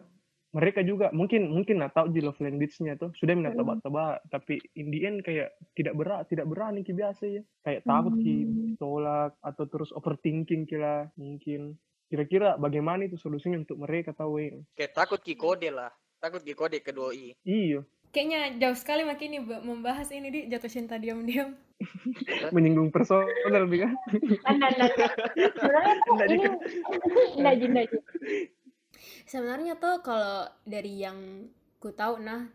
mereka 0.53 0.85
juga 0.85 1.09
mungkin 1.09 1.49
mungkin 1.49 1.81
nggak 1.81 1.97
tahu 1.97 2.13
di 2.13 2.21
love 2.21 2.37
language-nya 2.37 2.93
tuh 2.95 3.09
sudah 3.17 3.33
minta 3.33 3.49
Mm. 3.51 3.57
tebak-tebak 3.57 4.21
tapi 4.29 4.61
in 4.77 4.93
the 4.93 5.01
end 5.01 5.25
kayak 5.25 5.49
tidak 5.73 5.97
berat 5.97 6.29
tidak 6.29 6.45
berani 6.45 6.85
ki 6.85 6.93
biasa 6.93 7.23
ya. 7.25 7.41
Kayak 7.65 7.81
takut 7.83 8.13
ki 8.15 8.35
Hmm. 8.45 8.73
tolak 8.77 9.33
atau 9.41 9.65
terus 9.65 9.89
overthinking 9.89 10.69
kira 10.69 11.09
mungkin. 11.17 11.73
Kira-kira 12.05 12.61
bagaimana 12.61 13.09
itu 13.09 13.17
solusinya 13.17 13.57
untuk 13.57 13.81
mereka 13.81 14.13
tahu 14.13 14.37
ya? 14.37 14.61
Kayak 14.77 14.93
takut 14.93 15.17
ki 15.19 15.33
kode 15.33 15.73
lah. 15.73 15.89
Takut 16.21 16.45
ki 16.45 16.53
kode 16.53 16.77
ke 16.79 16.93
doi 16.93 17.33
iya 17.41 17.81
Kayaknya 18.13 18.61
jauh 18.61 18.77
sekali 18.77 19.01
makin 19.01 19.29
nih 19.33 19.41
membahas 19.65 20.13
ini 20.13 20.29
di. 20.29 20.39
Jatuh 20.45 20.69
cinta 20.69 21.01
diam-diam. 21.01 21.57
menyinggung 22.55 22.93
personal 22.93 23.25
lebih 23.65 23.89
kan. 23.89 23.93
Sebenarnya 29.25 29.73
tuh 29.81 30.05
kalau 30.05 30.45
dari 30.63 31.01
yang 31.01 31.49
ku 31.81 31.91
tahu 31.91 32.21
nah 32.21 32.47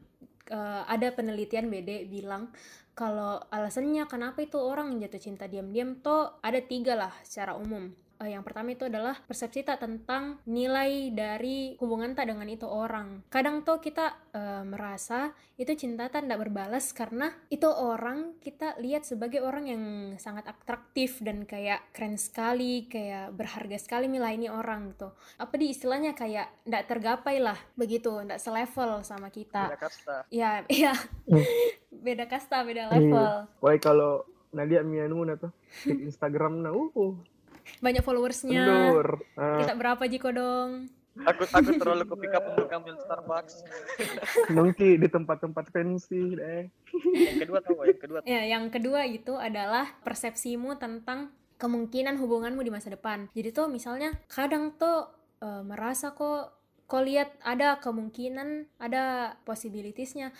eh, 0.48 0.82
ada 0.86 1.12
penelitian 1.12 1.68
BD 1.68 2.08
bilang 2.08 2.54
kalau 2.96 3.38
alasannya 3.52 4.08
kenapa 4.08 4.42
itu 4.42 4.56
orang 4.58 4.96
jatuh 4.98 5.20
cinta 5.20 5.44
diam-diam 5.44 6.00
tuh 6.00 6.40
ada 6.40 6.58
tiga 6.64 6.96
lah 6.96 7.12
secara 7.22 7.54
umum 7.54 7.92
uh, 8.18 8.28
yang 8.28 8.42
pertama 8.42 8.74
itu 8.74 8.86
adalah 8.86 9.16
persepsi 9.24 9.62
tak 9.62 9.82
tentang 9.82 10.42
nilai 10.44 11.14
dari 11.14 11.78
hubungan 11.78 12.12
tak 12.12 12.30
dengan 12.30 12.46
itu 12.50 12.66
orang. 12.66 13.22
Kadang 13.30 13.62
tuh 13.62 13.78
kita 13.78 14.18
uh, 14.34 14.62
merasa 14.66 15.32
itu 15.58 15.70
cinta 15.74 16.10
tak 16.10 16.26
tidak 16.26 16.46
berbalas 16.46 16.90
karena 16.94 17.30
itu 17.50 17.66
orang 17.66 18.38
kita 18.42 18.78
lihat 18.82 19.06
sebagai 19.06 19.42
orang 19.42 19.64
yang 19.70 19.82
sangat 20.18 20.46
atraktif 20.46 21.22
dan 21.22 21.46
kayak 21.46 21.82
keren 21.94 22.18
sekali, 22.18 22.86
kayak 22.90 23.34
berharga 23.34 23.78
sekali 23.78 24.10
nilai 24.10 24.34
ini 24.34 24.50
orang 24.50 24.94
tuh. 24.98 25.14
Apa 25.38 25.54
di 25.58 25.70
istilahnya 25.70 26.14
kayak 26.14 26.66
tidak 26.66 26.84
tergapai 26.90 27.38
lah 27.38 27.58
begitu, 27.78 28.22
tidak 28.22 28.42
selevel 28.42 29.02
sama 29.06 29.30
kita. 29.30 29.70
Beda 29.72 29.80
kasta. 29.80 30.16
Ya, 30.30 30.62
ya. 30.70 30.94
Hmm. 31.26 31.46
beda 31.88 32.30
kasta, 32.30 32.62
beda 32.62 32.90
level. 32.92 33.46
Iya. 33.46 33.62
Wah 33.62 33.74
kalau 33.78 34.26
Nadia 34.48 34.80
Mianuna 34.80 35.36
tuh 35.36 35.52
di 35.84 36.08
Instagram 36.08 36.64
nah 36.64 36.72
uh 36.72 37.37
banyak 37.78 38.02
followersnya 38.02 38.64
Kendur. 38.64 39.08
Ah, 39.38 39.62
kita 39.62 39.72
berapa 39.76 40.02
Jiko 40.08 40.30
dong 40.32 40.70
Aku 41.18 41.42
aku 41.50 41.70
terlalu 41.82 42.06
ke 42.06 42.14
pick 42.14 42.34
up 42.38 42.46
untuk 42.54 42.70
ambil 42.70 42.94
Starbucks. 42.94 43.66
nongki 44.54 45.02
di 45.02 45.08
tempat-tempat 45.10 45.66
fancy 45.74 46.38
deh. 46.38 46.70
Yang 46.94 47.38
kedua 47.42 47.58
tahu 47.58 47.82
yang 47.82 47.98
kedua. 47.98 48.18
ya 48.22 48.40
yang 48.46 48.64
kedua 48.70 49.00
itu 49.02 49.34
adalah 49.34 49.98
persepsimu 50.06 50.78
tentang 50.78 51.34
kemungkinan 51.58 52.16
hubunganmu 52.22 52.62
di 52.62 52.70
masa 52.70 52.94
depan 52.94 53.26
jadi 53.34 53.50
tuh 53.50 53.66
misalnya 53.66 54.14
kadang 54.30 54.78
tuh 54.78 55.10
eh, 55.42 55.62
merasa 55.66 56.14
kok 56.14 56.54
kau 56.88 57.02
lihat 57.04 57.34
ada 57.44 57.82
kemungkinan 57.82 58.78
ada 58.80 59.36
possibilitiesnya 59.44 60.32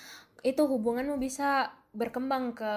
itu 0.47 0.63
hubunganmu 0.65 1.19
bisa 1.19 1.75
berkembang 1.93 2.55
ke 2.55 2.73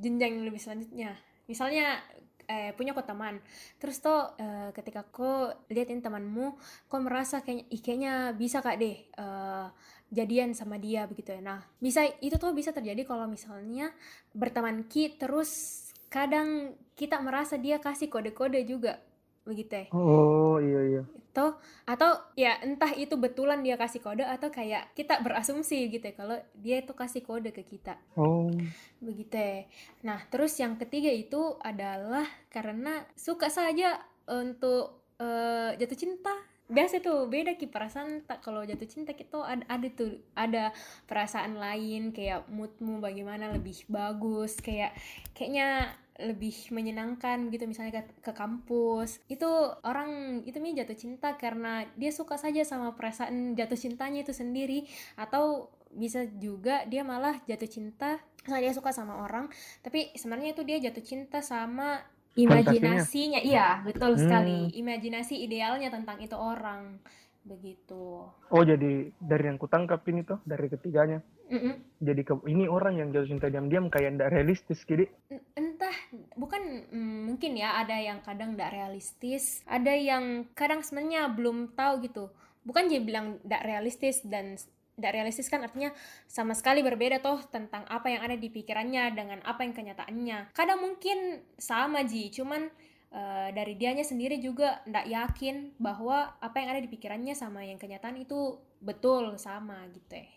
jenjang 0.00 0.40
yang 0.40 0.48
lebih 0.48 0.58
selanjutnya 0.58 1.20
misalnya 1.46 2.00
eh, 2.48 2.70
punya 2.74 2.96
kok 2.96 3.06
teman. 3.06 3.38
Terus 3.78 4.00
tuh 4.00 4.34
eh, 4.38 4.70
ketika 4.74 5.06
kau 5.06 5.50
liatin 5.70 6.02
temanmu 6.02 6.56
kau 6.86 7.00
merasa 7.02 7.42
kayaknya 7.42 7.64
ih 7.70 7.80
kayaknya 7.82 8.14
bisa 8.34 8.58
kak 8.64 8.78
deh 8.78 8.96
eh, 8.98 9.66
jadian 10.12 10.52
sama 10.52 10.76
dia 10.76 11.04
begitu 11.06 11.32
ya. 11.32 11.40
Nah 11.40 11.60
bisa 11.78 12.04
itu 12.20 12.36
tuh 12.36 12.52
bisa 12.52 12.74
terjadi 12.74 13.06
kalau 13.06 13.24
misalnya 13.30 13.90
berteman 14.36 14.86
ki 14.86 15.16
terus 15.20 15.82
kadang 16.12 16.76
kita 16.92 17.16
merasa 17.24 17.56
dia 17.56 17.80
kasih 17.80 18.12
kode-kode 18.12 18.60
juga 18.68 19.00
begitu 19.42 19.74
ya 19.74 19.86
Oh 19.90 20.62
iya 20.62 20.80
iya. 20.86 21.02
atau 21.32 21.56
atau 21.88 22.10
ya 22.36 22.60
entah 22.60 22.92
itu 22.92 23.16
betulan 23.16 23.64
dia 23.64 23.80
kasih 23.80 24.04
kode 24.04 24.22
atau 24.22 24.52
kayak 24.52 24.92
kita 24.92 25.18
berasumsi 25.24 25.88
gitu 25.88 26.04
ya 26.04 26.14
kalau 26.14 26.36
dia 26.54 26.84
itu 26.84 26.92
kasih 26.92 27.24
kode 27.24 27.50
ke 27.56 27.64
kita 27.64 27.96
Oh. 28.14 28.52
begitu 29.00 29.34
ya. 29.34 29.64
Nah, 30.06 30.20
terus 30.28 30.54
yang 30.60 30.76
ketiga 30.78 31.08
itu 31.10 31.56
adalah 31.64 32.22
karena 32.52 33.02
suka 33.16 33.48
saja 33.48 33.96
untuk 34.28 35.02
eh, 35.18 35.74
jatuh 35.80 35.98
cinta. 35.98 36.34
Biasa 36.72 37.04
tuh 37.04 37.28
beda 37.28 37.60
ki 37.60 37.68
perasaan 37.68 38.24
tak 38.24 38.40
kalau 38.40 38.64
jatuh 38.64 38.88
cinta 38.88 39.12
kita 39.12 39.44
ada, 39.44 39.64
ada 39.68 39.88
tuh 39.92 40.24
ada 40.32 40.64
perasaan 41.04 41.60
lain 41.60 42.16
kayak 42.16 42.48
moodmu 42.48 43.04
bagaimana 43.04 43.52
lebih 43.52 43.84
bagus 43.92 44.56
kayak 44.56 44.96
kayaknya 45.36 45.92
lebih 46.20 46.54
menyenangkan 46.72 47.48
gitu 47.52 47.68
misalnya 47.68 48.00
ke, 48.00 48.02
ke 48.24 48.32
kampus. 48.32 49.20
Itu 49.28 49.48
orang 49.84 50.42
itu 50.48 50.56
nih 50.56 50.84
jatuh 50.84 50.96
cinta 50.96 51.36
karena 51.36 51.84
dia 52.00 52.08
suka 52.08 52.40
saja 52.40 52.64
sama 52.64 52.96
perasaan 52.96 53.52
jatuh 53.52 53.76
cintanya 53.76 54.24
itu 54.24 54.32
sendiri. 54.32 54.88
Atau 55.20 55.68
bisa 55.92 56.24
juga 56.40 56.88
dia 56.88 57.04
malah 57.04 57.36
jatuh 57.44 57.68
cinta 57.68 58.16
karena 58.48 58.64
dia 58.64 58.72
suka 58.72 58.90
sama 58.96 59.22
orang 59.22 59.52
tapi 59.84 60.10
sebenarnya 60.16 60.56
itu 60.56 60.62
dia 60.64 60.80
jatuh 60.80 61.04
cinta 61.04 61.44
sama 61.44 62.00
imajinasinya 62.36 63.40
iya 63.44 63.80
betul 63.84 64.16
sekali 64.16 64.72
Hmm. 64.72 64.78
imajinasi 64.80 65.34
idealnya 65.44 65.92
tentang 65.92 66.16
itu 66.20 66.36
orang 66.36 66.96
begitu 67.42 68.22
Oh 68.54 68.62
jadi 68.62 69.10
dari 69.18 69.44
yang 69.50 69.58
kutangkap 69.58 70.04
ini 70.06 70.22
tuh 70.22 70.38
dari 70.46 70.70
ketiganya. 70.70 71.18
Mm-mm. 71.50 71.74
Jadi 71.98 72.22
ke, 72.22 72.38
ini 72.46 72.70
orang 72.70 72.96
yang 73.00 73.08
jatuh 73.10 73.28
cinta 73.28 73.50
diam-diam 73.50 73.90
kayak 73.90 74.14
ndak 74.14 74.30
realistis. 74.30 74.86
N- 74.86 75.42
entah 75.56 75.96
bukan 76.38 76.86
mm, 76.88 77.18
mungkin 77.28 77.52
ya 77.58 77.82
ada 77.82 77.96
yang 77.98 78.22
kadang 78.22 78.54
tidak 78.54 78.72
realistis 78.72 79.60
ada 79.66 79.92
yang 79.92 80.46
kadang 80.54 80.80
sebenarnya 80.80 81.28
belum 81.32 81.74
tahu 81.74 82.04
gitu 82.06 82.30
bukan 82.62 82.86
dia 82.86 83.00
bilang 83.02 83.42
tidak 83.42 83.62
realistis 83.66 84.22
dan 84.22 84.54
tidak 84.96 85.12
realistis 85.16 85.48
kan 85.48 85.64
artinya 85.64 85.90
sama 86.28 86.52
sekali 86.52 86.84
berbeda 86.84 87.24
toh 87.24 87.40
tentang 87.48 87.88
apa 87.88 88.12
yang 88.12 88.22
ada 88.22 88.36
di 88.36 88.48
pikirannya 88.52 89.12
dengan 89.16 89.38
apa 89.42 89.64
yang 89.64 89.72
kenyataannya 89.72 90.52
kadang 90.52 90.80
mungkin 90.84 91.40
sama 91.56 92.04
ji 92.04 92.28
cuman 92.28 92.68
eh, 93.12 93.48
dari 93.56 93.74
dianya 93.80 94.04
sendiri 94.04 94.36
juga 94.38 94.84
tidak 94.84 95.06
yakin 95.08 95.76
bahwa 95.80 96.36
apa 96.38 96.56
yang 96.60 96.68
ada 96.76 96.80
di 96.84 96.90
pikirannya 96.92 97.32
sama 97.32 97.64
yang 97.64 97.80
kenyataan 97.80 98.20
itu 98.20 98.60
betul 98.84 99.36
sama 99.40 99.80
gitu 99.92 100.18
ya 100.18 100.28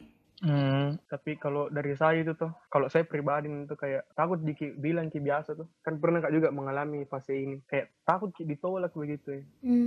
Hmm, 0.44 1.00
tapi 1.08 1.40
kalau 1.40 1.72
dari 1.72 1.96
saya 1.96 2.20
itu 2.20 2.36
tuh, 2.36 2.52
kalau 2.68 2.92
saya 2.92 3.08
pribadi 3.08 3.48
itu 3.48 3.72
kayak 3.72 4.04
takut 4.20 4.44
diki 4.44 4.76
bilang 4.76 5.08
ki 5.08 5.24
biasa 5.24 5.56
tuh. 5.56 5.64
Kan 5.80 5.96
pernah 6.04 6.20
kak 6.20 6.36
juga 6.36 6.52
mengalami 6.52 7.08
fase 7.08 7.40
ini. 7.40 7.64
Kayak 7.64 7.96
takut 8.04 8.36
ki 8.36 8.44
ditolak 8.44 8.92
begitu 8.92 9.40
ya. 9.40 9.44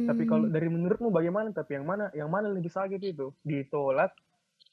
Tapi 0.09 0.25
kalau 0.25 0.49
dari 0.49 0.73
menurutmu 0.73 1.13
bagaimana? 1.13 1.53
Tapi 1.53 1.77
yang 1.77 1.85
mana 1.85 2.09
yang 2.17 2.33
mana 2.33 2.49
lebih 2.49 2.73
sakit 2.73 2.97
itu? 2.97 3.29
Ditolak 3.45 4.17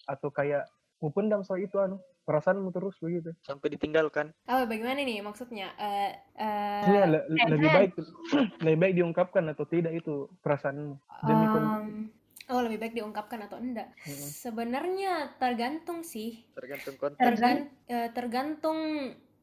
atau 0.06 0.30
kayak 0.30 0.70
mau 1.02 1.12
pendam 1.12 1.44
soal 1.44 1.62
itu 1.62 1.76
anu 1.78 2.00
perasaanmu 2.26 2.74
terus 2.74 2.98
begitu. 2.98 3.34
Sampai 3.46 3.70
ditinggalkan. 3.70 4.34
Oh, 4.50 4.66
bagaimana 4.66 5.06
nih 5.06 5.22
maksudnya? 5.22 5.74
Eh, 5.78 6.12
eh, 6.38 6.86
Iya, 6.90 7.04
le- 7.06 7.26
le- 7.30 7.38
eh, 7.38 7.50
lebih 7.54 7.70
baik 7.70 7.92
lebih 8.66 8.78
baik 8.82 8.94
diungkapkan 8.98 9.44
atau 9.54 9.66
tidak 9.70 9.94
itu 9.94 10.26
perasaanmu. 10.42 10.94
Demi 11.26 11.46
Um, 11.46 12.10
oh 12.50 12.62
lebih 12.66 12.78
baik 12.82 12.94
diungkapkan 12.98 13.46
atau 13.46 13.62
enggak? 13.62 13.94
Mm-mm. 14.06 14.30
Sebenarnya 14.30 15.38
tergantung 15.38 16.02
sih. 16.02 16.42
Tergantung 16.58 16.96
konteks. 16.98 17.22
Tergan, 17.22 17.58
eh, 17.86 18.10
tergantung 18.14 18.80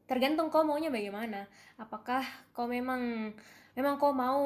tergantung 0.03 0.51
kau 0.51 0.67
maunya 0.67 0.91
bagaimana. 0.91 1.47
Apakah 1.79 2.23
kau 2.51 2.67
memang 2.67 3.31
memang 3.79 3.95
kau 3.95 4.11
mau 4.11 4.43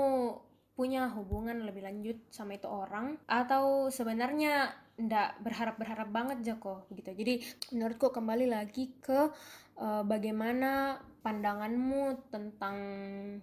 punya 0.78 1.10
hubungan 1.10 1.66
lebih 1.66 1.82
lanjut 1.82 2.18
sama 2.30 2.54
itu 2.54 2.70
orang 2.70 3.18
atau 3.26 3.90
sebenarnya 3.90 4.70
ndak 4.98 5.38
berharap-berharap 5.46 6.10
banget 6.10 6.38
Joko 6.42 6.86
begitu. 6.90 7.14
Jadi 7.14 7.34
menurutku 7.78 8.10
kembali 8.10 8.50
lagi 8.50 8.98
ke 8.98 9.30
eh, 9.78 10.04
bagaimana 10.04 10.98
pandanganmu 11.22 12.32
tentang 12.34 12.76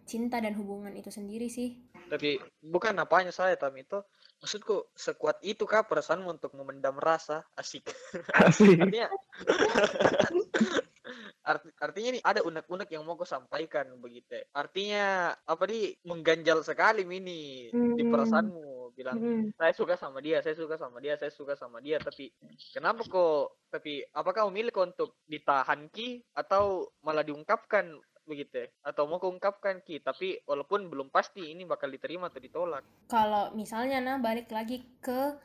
cinta 0.03 0.43
dan 0.43 0.59
hubungan 0.59 0.91
itu 0.99 1.15
sendiri 1.15 1.47
sih. 1.47 1.79
Tapi 2.11 2.37
bukan 2.61 2.99
apanya 3.01 3.31
saya 3.31 3.55
Tam 3.55 3.73
itu. 3.79 4.03
Maksudku 4.43 4.93
sekuat 4.93 5.41
itu 5.41 5.65
kah 5.65 5.89
perasaanmu 5.89 6.29
untuk 6.29 6.53
memendam 6.53 6.99
rasa 7.01 7.47
asik. 7.57 7.89
Asik. 8.35 8.77
artinya 8.83 9.09
Arti- 11.45 11.77
artinya 11.77 12.11
nih 12.17 12.23
ada 12.25 12.41
unek-unek 12.41 12.89
yang 12.89 13.05
mau 13.05 13.21
kau 13.21 13.29
sampaikan 13.29 13.85
begitu 14.01 14.41
artinya 14.57 15.37
apa 15.45 15.65
di 15.69 15.93
mengganjal 16.09 16.65
sekali 16.65 17.05
mini 17.05 17.69
di 17.69 18.01
Hmm. 18.01 18.09
perasaanmu 18.09 18.84
bilang 18.95 19.19
Mm-mm. 19.19 19.53
saya 19.59 19.75
suka 19.75 19.99
sama 19.99 20.23
dia 20.23 20.39
saya 20.41 20.55
suka 20.55 20.79
sama 20.79 20.99
dia 21.03 21.15
saya 21.19 21.33
suka 21.35 21.55
sama 21.59 21.79
dia. 21.83 21.99
Tapi 21.99 22.31
kenapa 22.73 23.03
kok 23.05 23.67
tapi 23.69 24.07
apakah 24.15 24.47
memilih 24.49 24.71
kok 24.71 24.89
untuk 24.95 25.11
ditahan 25.27 25.91
ki 25.91 26.23
atau 26.39 26.89
malah 27.03 27.27
diungkapkan 27.27 27.99
begitu 28.25 28.65
ya? 28.65 28.67
atau 28.89 29.05
mau 29.05 29.21
keungkapkan 29.21 29.85
ki 29.85 30.01
tapi 30.01 30.41
walaupun 30.49 30.89
belum 30.89 31.13
pasti 31.13 31.53
ini 31.53 31.69
bakal 31.69 31.93
diterima 31.93 32.33
atau 32.33 32.41
ditolak. 32.41 32.87
Kalau 33.13 33.53
misalnya 33.53 34.01
nah 34.01 34.17
balik 34.17 34.49
lagi 34.49 34.81
ke 35.05 35.37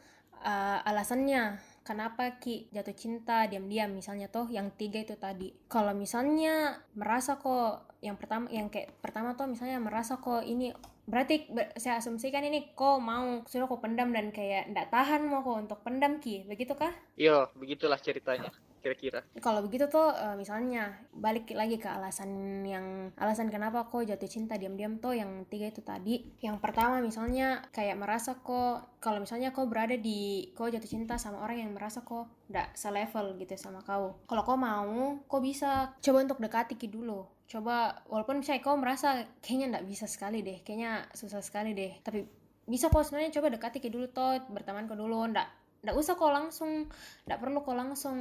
uh, 0.43 0.79
alasannya. 0.87 1.59
Kenapa 1.83 2.37
Ki 2.37 2.69
jatuh 2.69 2.93
cinta 2.93 3.49
diam-diam? 3.49 3.89
Misalnya 3.89 4.29
toh 4.29 4.45
yang 4.45 4.69
tiga 4.77 5.01
itu 5.01 5.17
tadi. 5.17 5.49
Kalau 5.65 5.95
misalnya 5.97 6.85
merasa 6.93 7.41
kok 7.41 7.97
yang 7.99 8.15
pertama 8.15 8.45
yang 8.53 8.69
kayak 8.69 8.93
pertama 9.01 9.33
tuh 9.33 9.49
misalnya 9.49 9.81
merasa 9.81 10.21
kok 10.21 10.45
ini 10.45 10.69
berarti 11.09 11.49
ber- 11.49 11.73
saya 11.75 11.97
asumsikan 11.97 12.45
ini 12.45 12.71
kok 12.77 13.01
mau 13.01 13.41
sudah 13.49 13.65
kok 13.65 13.81
pendam 13.81 14.13
dan 14.13 14.29
kayak 14.29 14.69
ndak 14.69 14.93
tahan 14.93 15.25
mau 15.25 15.41
kok 15.41 15.57
untuk 15.57 15.79
pendam 15.81 16.21
Ki 16.21 16.45
begitu 16.45 16.77
kah 16.77 16.93
iya 17.17 17.49
begitulah 17.57 17.97
ceritanya 17.97 18.53
kira-kira. 18.79 19.19
Kalau 19.43 19.59
begitu 19.59 19.91
tuh 19.91 20.15
eh, 20.15 20.35
misalnya 20.39 20.95
balik 21.11 21.51
lagi 21.51 21.77
ke 21.77 21.87
alasan 21.91 22.63
yang 22.63 23.11
alasan 23.19 23.51
kenapa 23.51 23.91
kok 23.91 24.07
jatuh 24.07 24.31
cinta 24.31 24.55
diam-diam 24.55 24.97
tuh 24.97 25.13
yang 25.19 25.43
tiga 25.51 25.69
itu 25.69 25.83
tadi. 25.83 26.23
Yang 26.39 26.63
pertama 26.63 27.03
misalnya 27.03 27.61
kayak 27.75 27.99
merasa 27.99 28.39
kok 28.39 28.99
kalau 29.03 29.19
misalnya 29.23 29.51
kau 29.51 29.67
berada 29.67 29.95
di 29.99 30.51
kau 30.55 30.71
jatuh 30.71 30.87
cinta 30.87 31.19
sama 31.19 31.43
orang 31.43 31.67
yang 31.67 31.71
merasa 31.75 32.01
kok 32.07 32.31
nggak 32.49 32.73
selevel 32.79 33.35
gitu 33.37 33.59
sama 33.59 33.83
kau. 33.83 34.15
Kalau 34.25 34.43
kau 34.47 34.57
mau 34.57 35.19
kau 35.27 35.43
bisa. 35.43 35.93
Coba 35.99 36.23
untuk 36.23 36.39
dekati 36.39 36.79
ki 36.79 36.87
dulu 36.89 37.38
coba 37.49 38.05
walaupun 38.05 38.45
misalnya 38.45 38.61
kau 38.61 38.77
merasa 38.77 39.25
kayaknya 39.41 39.73
nggak 39.73 39.87
bisa 39.89 40.05
sekali 40.05 40.45
deh 40.45 40.61
kayaknya 40.61 41.09
susah 41.17 41.41
sekali 41.41 41.73
deh 41.73 41.97
tapi 42.05 42.21
bisa 42.69 42.93
kok 42.93 43.01
sebenarnya 43.01 43.41
coba 43.41 43.49
dekati 43.49 43.81
ki 43.81 43.89
dulu 43.89 44.05
toh 44.13 44.37
berteman 44.53 44.85
ke 44.85 44.93
dulu. 44.93 45.25
Ndak 45.25 45.47
nggak 45.79 45.95
usah 45.95 46.13
kok 46.13 46.29
langsung 46.29 46.91
nggak 47.25 47.39
perlu 47.41 47.65
kok 47.65 47.73
langsung 47.73 48.17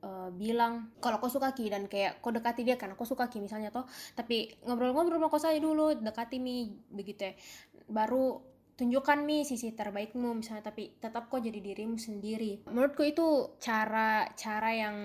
eh, 0.00 0.28
bilang 0.32 0.96
kalau 1.02 1.20
kau 1.20 1.28
suka 1.28 1.52
ki 1.52 1.68
dan 1.68 1.84
kayak 1.92 2.24
kau 2.24 2.32
dekati 2.32 2.64
dia 2.64 2.80
karena 2.80 2.96
kau 2.96 3.04
suka 3.04 3.28
ki 3.28 3.44
misalnya 3.44 3.68
toh. 3.68 3.84
Tapi 4.16 4.64
ngobrol-ngobrol 4.64 5.20
sama 5.20 5.28
kau 5.28 5.36
saja 5.36 5.60
dulu 5.60 5.92
dekati 6.00 6.40
mi 6.40 6.72
begitu 6.88 7.28
ya. 7.28 7.32
Baru 7.92 8.40
tunjukkan 8.82 9.22
mi 9.22 9.46
sisi 9.46 9.70
terbaikmu 9.78 10.42
misalnya 10.42 10.74
tapi 10.74 10.98
tetap 10.98 11.30
kok 11.30 11.38
jadi 11.38 11.62
dirimu 11.62 11.94
sendiri. 11.94 12.66
Menurutku 12.66 13.06
itu 13.06 13.54
cara 13.62 14.26
cara 14.34 14.74
yang 14.74 14.96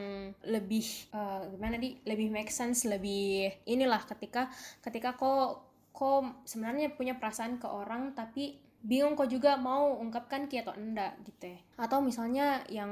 lebih 0.50 1.14
eh, 1.14 1.42
gimana 1.54 1.78
di 1.78 1.94
lebih 2.10 2.34
make 2.34 2.50
sense 2.50 2.90
lebih 2.90 3.54
inilah 3.70 4.02
ketika 4.10 4.50
ketika 4.82 5.14
kok 5.14 5.70
kok 5.94 6.42
sebenarnya 6.50 6.94
punya 6.98 7.22
perasaan 7.22 7.62
ke 7.62 7.70
orang 7.70 8.18
tapi 8.18 8.58
bingung 8.86 9.18
kok 9.18 9.28
juga 9.28 9.58
mau 9.58 9.98
ungkapkan 9.98 10.46
ki 10.46 10.62
atau 10.62 10.74
enggak 10.78 11.18
gitu 11.26 11.54
ya. 11.54 11.60
Atau 11.82 12.00
misalnya 12.02 12.62
yang 12.70 12.92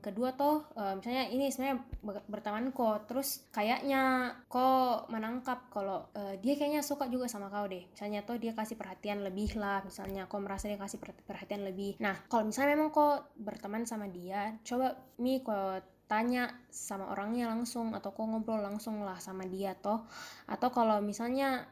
kedua 0.00 0.32
toh 0.34 0.64
eh, 0.74 0.94
misalnya 0.96 1.28
ini 1.28 1.52
sebenarnya 1.52 1.78
ber- 2.00 2.26
berteman 2.26 2.72
kok 2.72 3.08
terus 3.08 3.44
kayaknya 3.52 4.34
kok 4.48 5.08
menangkap 5.12 5.68
kalau 5.68 6.08
eh, 6.16 6.40
dia 6.40 6.56
kayaknya 6.56 6.80
suka 6.80 7.06
juga 7.12 7.28
sama 7.28 7.52
kau 7.52 7.68
deh. 7.68 7.84
Misalnya 7.92 8.24
toh 8.24 8.40
dia 8.40 8.56
kasih 8.56 8.80
perhatian 8.80 9.20
lebih 9.22 9.54
lah 9.60 9.84
misalnya 9.84 10.24
kau 10.26 10.40
merasa 10.40 10.66
dia 10.66 10.80
kasih 10.80 10.98
per- 10.98 11.24
perhatian 11.24 11.62
lebih. 11.62 12.00
Nah 12.00 12.16
kalau 12.26 12.48
misalnya 12.48 12.74
memang 12.74 12.90
kok 12.90 13.36
berteman 13.36 13.84
sama 13.84 14.08
dia 14.08 14.56
coba 14.64 14.96
mi 15.20 15.44
kok 15.44 15.84
tanya 16.08 16.48
sama 16.72 17.12
orangnya 17.12 17.52
langsung 17.52 17.92
atau 17.92 18.16
kok 18.16 18.24
ngobrol 18.24 18.64
langsung 18.64 19.04
lah 19.04 19.20
sama 19.20 19.44
dia 19.44 19.76
toh. 19.76 20.08
Atau 20.48 20.72
kalau 20.72 21.04
misalnya 21.04 21.68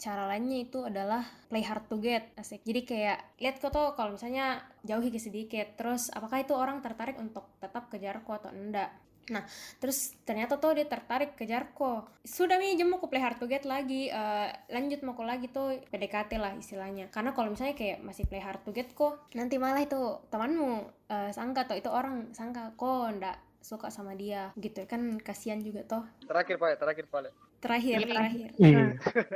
cara 0.00 0.24
lainnya 0.24 0.64
itu 0.64 0.80
adalah 0.80 1.20
play 1.52 1.60
hard 1.60 1.84
to 1.92 2.00
get 2.00 2.32
asik. 2.40 2.64
Jadi 2.64 2.88
kayak 2.88 3.36
lihat 3.36 3.60
kok 3.60 3.68
tuh 3.68 3.92
kalau 3.92 4.16
misalnya 4.16 4.64
jauh 4.80 5.04
hiki 5.04 5.20
sedikit 5.20 5.76
terus 5.76 6.08
apakah 6.08 6.40
itu 6.40 6.56
orang 6.56 6.80
tertarik 6.80 7.20
untuk 7.20 7.44
tetap 7.60 7.92
kejar 7.92 8.24
kok 8.24 8.40
atau 8.40 8.50
enggak? 8.56 8.88
Nah 9.30 9.44
terus 9.76 10.16
ternyata 10.24 10.56
tuh 10.56 10.72
dia 10.72 10.88
tertarik 10.88 11.36
kejar 11.36 11.76
kok 11.76 12.08
sudah 12.24 12.56
nih 12.56 12.80
jemu 12.80 12.96
ku 12.96 13.12
play 13.12 13.20
hard 13.20 13.36
to 13.36 13.46
get 13.46 13.68
lagi 13.68 14.08
eh, 14.08 14.48
lanjut 14.72 15.04
mau 15.04 15.12
lagi 15.20 15.52
tuh 15.52 15.76
PDKT 15.92 16.40
lah 16.40 16.56
istilahnya. 16.56 17.12
Karena 17.12 17.36
kalau 17.36 17.52
misalnya 17.52 17.76
kayak 17.76 18.00
masih 18.00 18.24
play 18.24 18.40
hard 18.40 18.64
to 18.64 18.72
get 18.72 18.96
kok 18.96 19.20
nanti 19.36 19.60
malah 19.60 19.84
itu 19.84 20.00
temanmu 20.32 20.88
eh, 21.12 21.30
sangka 21.36 21.68
tuh 21.68 21.76
itu 21.76 21.92
orang 21.92 22.32
sangka 22.32 22.72
kok 22.72 23.20
ndak 23.20 23.36
suka 23.60 23.92
sama 23.92 24.16
dia 24.16 24.48
gitu. 24.56 24.88
Kan 24.88 25.20
kasihan 25.20 25.60
juga 25.60 25.84
toh. 25.84 26.08
Terakhir 26.24 26.56
Pak, 26.56 26.80
terakhir 26.80 27.04
Pak. 27.12 27.49
Terakhir 27.60 27.98
Ini- 27.98 28.08
terakhir 28.08 28.48
Iya. 28.56 28.84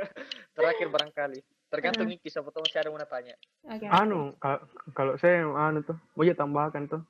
Terakhir 0.57 0.87
barangkali. 0.89 1.39
Tergantung 1.65 2.07
nih 2.07 2.17
kisah 2.17 2.39
foto 2.39 2.59
masih 2.59 2.77
ada 2.77 2.87
yang 2.87 2.95
mau 2.95 3.05
tanya. 3.05 3.35
oke 3.63 3.85
Anu, 3.85 4.19
ka- 4.35 4.63
kalau 4.91 5.13
saya 5.15 5.43
anu 5.45 5.81
tuh, 5.81 5.97
mau 6.11 6.23
ya 6.23 6.33
tambahkan 6.33 6.87
tuh. 6.87 7.01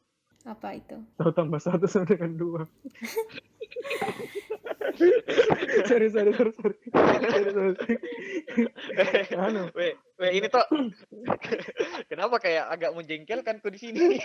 apa 0.43 0.78
itu 0.78 0.93
Tahu 1.17 1.32
tambah 1.32 1.58
satu 1.58 1.86
sama 1.91 2.06
dengan 2.06 2.36
dua. 2.36 2.62
sorry, 5.89 6.07
sorry, 6.09 6.31
sorry, 6.33 6.51
sorry. 6.53 6.75
Sorry, 6.91 7.51
sorry. 7.51 7.75
anu, 9.35 9.61
Weh, 9.75 9.93
weh 10.17 10.31
ini 10.35 10.47
tuh 10.47 10.63
kenapa 12.11 12.35
kayak 12.39 12.65
agak 12.71 12.91
menjengkelkan 12.95 13.59
tuh 13.59 13.71
di 13.73 13.79
sini? 13.79 14.01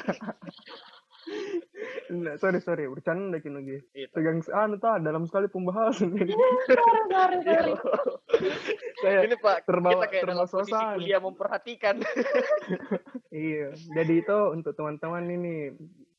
enggak, 2.12 2.36
sorry, 2.40 2.60
sorry. 2.62 2.84
Bercanda 2.86 3.38
lagi 3.38 3.50
lagi. 3.50 3.76
Tegang 4.10 4.40
anu 4.50 4.74
tuh 4.78 4.98
dalam 5.00 5.22
sekali 5.26 5.46
pembahasan 5.46 6.14
ini. 6.14 6.34
sorry, 6.66 7.00
sorry, 7.10 7.38
sorry. 7.44 7.72
saya 9.00 9.18
ini 9.26 9.36
Pak, 9.36 9.68
terbawa- 9.68 10.00
kita 10.00 10.06
kayak 10.08 10.22
dalam 10.24 10.46
terbawa 10.46 10.48
posisi 10.48 10.72
suasana. 10.72 10.94
kuliah 10.96 11.20
memperhatikan. 11.20 11.96
Iya, 13.30 13.72
jadi 13.94 14.12
itu 14.20 14.38
untuk 14.50 14.72
teman-teman 14.74 15.24
ini 15.28 15.54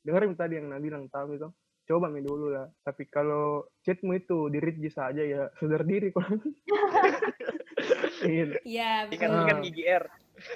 dengerin 0.01 0.33
tadi 0.33 0.57
yang 0.57 0.71
Nabi 0.71 0.89
bilang 0.89 1.05
tahu 1.11 1.35
itu. 1.35 1.49
Coba 1.83 2.07
mi 2.07 2.21
dulu 2.21 2.53
lah. 2.53 2.69
Tapi 2.81 3.07
kalau 3.07 3.67
chatmu 3.81 4.15
itu 4.15 4.47
di 4.47 4.57
read 4.57 4.77
saja 4.87 5.21
ya 5.21 5.49
sadar 5.57 5.83
diri 5.83 6.09
kok. 6.09 6.23
iya, 8.25 8.45
ya 8.63 8.91
betul. 9.09 9.29
ingat 9.29 9.57
Ah. 9.57 9.65
IGR. 9.65 10.03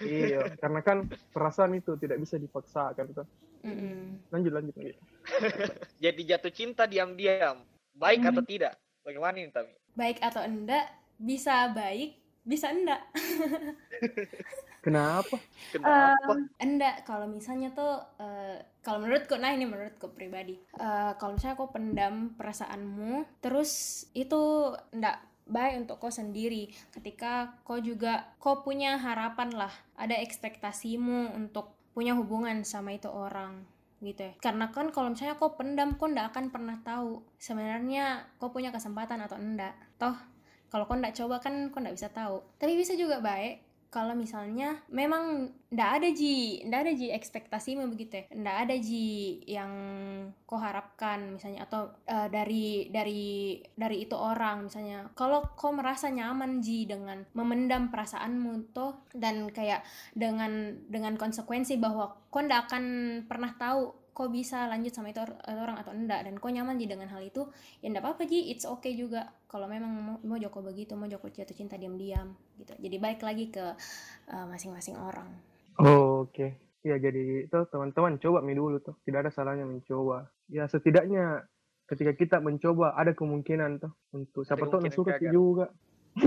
iya, 0.01 0.41
karena 0.57 0.81
kan 0.81 0.97
perasaan 1.29 1.77
itu 1.77 1.93
tidak 1.97 2.17
bisa 2.17 2.37
dipaksakan 2.37 3.05
tuh. 3.13 3.27
Mm-mm. 3.61 4.21
Lanjut 4.29 4.53
lanjut 4.53 4.73
lanjut. 4.73 4.97
Jadi 6.03 6.21
jatuh 6.25 6.53
cinta 6.53 6.85
diam-diam. 6.85 7.61
Baik 7.93 8.21
Hmm. 8.25 8.31
atau 8.33 8.43
tidak? 8.43 8.73
Bagaimana 9.01 9.37
ini 9.37 9.53
Tami? 9.53 9.69
baik 9.93 10.19
atau 10.19 10.43
enggak 10.43 10.91
bisa 11.15 11.71
baik 11.71 12.19
bisa 12.43 12.67
enggak 12.67 12.99
Kenapa? 14.85 15.41
Kenapa? 15.73 16.37
enggak 16.61 17.09
kalau 17.09 17.25
misalnya 17.25 17.73
tuh 17.73 18.05
eh, 18.21 18.61
kalau 18.85 19.01
menurutku 19.01 19.33
nah 19.41 19.49
ini 19.49 19.65
menurutku 19.65 20.13
pribadi. 20.13 20.53
Eh, 20.77 21.11
kalau 21.17 21.33
misalnya 21.33 21.57
kau 21.57 21.73
pendam 21.73 22.37
perasaanmu 22.37 23.41
terus 23.41 24.05
itu 24.13 24.69
enggak 24.93 25.25
baik 25.49 25.89
untuk 25.89 25.97
kau 25.97 26.13
sendiri. 26.13 26.69
Ketika 26.93 27.57
kau 27.65 27.81
juga 27.81 28.37
kau 28.37 28.61
punya 28.61 29.01
harapan 29.01 29.49
lah 29.57 29.73
ada 29.97 30.13
ekspektasimu 30.21 31.33
untuk 31.33 31.73
punya 31.97 32.13
hubungan 32.13 32.61
sama 32.61 32.93
itu 32.93 33.09
orang 33.09 33.65
gitu 34.05 34.21
ya. 34.21 34.33
Karena 34.37 34.69
kan 34.69 34.93
kalau 34.93 35.09
misalnya 35.09 35.33
kau 35.41 35.57
pendam 35.57 35.97
kau 35.97 36.05
ndak 36.05 36.29
akan 36.29 36.53
pernah 36.53 36.77
tahu 36.85 37.25
sebenarnya 37.41 38.37
kau 38.37 38.53
punya 38.53 38.69
kesempatan 38.69 39.17
atau 39.25 39.41
enggak. 39.41 39.73
Toh 39.97 40.13
kalau 40.69 40.85
kau 40.85 40.93
ndak 40.93 41.17
coba 41.17 41.41
kan 41.41 41.73
kau 41.73 41.81
ndak 41.81 41.97
bisa 41.97 42.13
tahu. 42.13 42.45
Tapi 42.61 42.77
bisa 42.77 42.93
juga 42.93 43.17
baik 43.17 43.65
kalau 43.95 44.11
misalnya 44.11 44.83
memang 44.91 45.55
ndak 45.71 45.89
ada 46.03 46.09
ji 46.11 46.59
ndak 46.67 46.83
ada 46.83 46.91
ji 46.91 47.07
ekspektasimu 47.15 47.87
begitu 47.87 48.19
ya. 48.19 48.25
Ndak 48.35 48.57
ada 48.67 48.75
ji 48.75 49.39
yang 49.47 49.71
kau 50.43 50.59
harapkan 50.59 51.39
misalnya 51.39 51.63
atau 51.63 51.95
eh, 52.03 52.27
dari 52.27 52.91
dari 52.91 53.55
dari 53.71 54.03
itu 54.03 54.19
orang 54.19 54.67
misalnya. 54.67 55.07
Kalau 55.15 55.55
kau 55.55 55.71
merasa 55.71 56.11
nyaman 56.11 56.59
ji 56.59 56.83
dengan 56.83 57.23
memendam 57.31 57.87
perasaanmu 57.87 58.75
tuh 58.75 59.07
dan 59.15 59.47
kayak 59.47 59.87
dengan 60.11 60.75
dengan 60.91 61.15
konsekuensi 61.15 61.79
bahwa 61.79 62.19
kau 62.27 62.43
ndak 62.43 62.67
akan 62.67 62.83
pernah 63.31 63.55
tahu 63.55 64.04
kau 64.15 64.31
bisa 64.31 64.71
lanjut 64.71 64.95
sama 64.95 65.11
itu 65.11 65.19
or- 65.19 65.35
orang 65.43 65.75
atau 65.75 65.91
enggak 65.91 66.23
dan 66.23 66.39
kau 66.39 66.47
nyaman 66.47 66.79
ji 66.79 66.87
dengan 66.87 67.11
hal 67.11 67.19
itu 67.19 67.43
ya 67.83 67.91
enggak 67.91 68.07
apa-apa 68.07 68.23
ji 68.23 68.47
it's 68.47 68.63
okay 68.63 68.95
juga 68.95 69.27
kalau 69.51 69.67
memang 69.67 69.91
mau, 69.91 70.15
mau 70.23 70.39
Joko 70.39 70.63
begitu 70.63 70.95
mau 70.95 71.11
Joko 71.11 71.27
jatuh 71.27 71.51
cinta 71.51 71.75
diam-diam 71.75 72.31
gitu 72.55 72.71
jadi 72.79 72.95
balik 72.95 73.27
lagi 73.27 73.51
ke 73.51 73.75
uh, 74.31 74.45
masing-masing 74.47 74.95
orang 74.95 75.27
Oh, 75.79 76.23
Oke. 76.27 76.55
Ya 76.85 77.01
jadi 77.01 77.49
itu 77.49 77.59
teman-teman 77.73 78.21
coba 78.21 78.45
mi 78.45 78.53
dulu 78.53 78.77
tuh. 78.77 78.93
Tidak 79.03 79.25
ada 79.25 79.33
salahnya 79.33 79.65
mencoba. 79.65 80.29
Ya 80.47 80.69
setidaknya 80.69 81.49
ketika 81.89 82.13
kita 82.13 82.37
mencoba 82.39 82.93
ada 82.93 83.17
kemungkinan 83.17 83.81
tuh 83.81 83.91
untuk 84.13 84.45
siapa 84.45 84.69
tahu 84.69 84.85
suka 84.93 85.17
juga. 85.25 85.73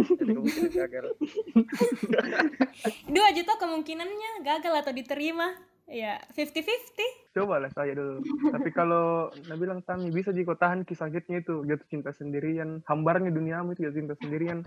Dua 3.09 3.29
juta 3.33 3.57
kemungkinannya 3.57 4.45
gagal 4.45 4.75
atau 4.85 4.93
diterima 4.93 5.49
ya 5.89 6.21
50-50 6.37 7.33
Coba 7.33 7.63
lah 7.63 7.71
saya 7.73 7.95
dulu. 7.95 8.21
Tapi 8.51 8.69
kalau 8.75 9.31
Nabi 9.47 9.61
bilang 9.63 9.81
Tami 9.85 10.11
bisa 10.11 10.35
jika 10.35 10.59
tahan 10.59 10.83
kisah 10.83 11.07
sakitnya 11.07 11.41
itu 11.41 11.63
jatuh 11.65 11.87
cinta 11.87 12.11
sendirian, 12.11 12.83
hambarnya 12.85 13.31
duniamu 13.31 13.73
itu 13.79 13.87
jatuh 13.87 13.99
cinta 14.03 14.15
sendirian. 14.19 14.59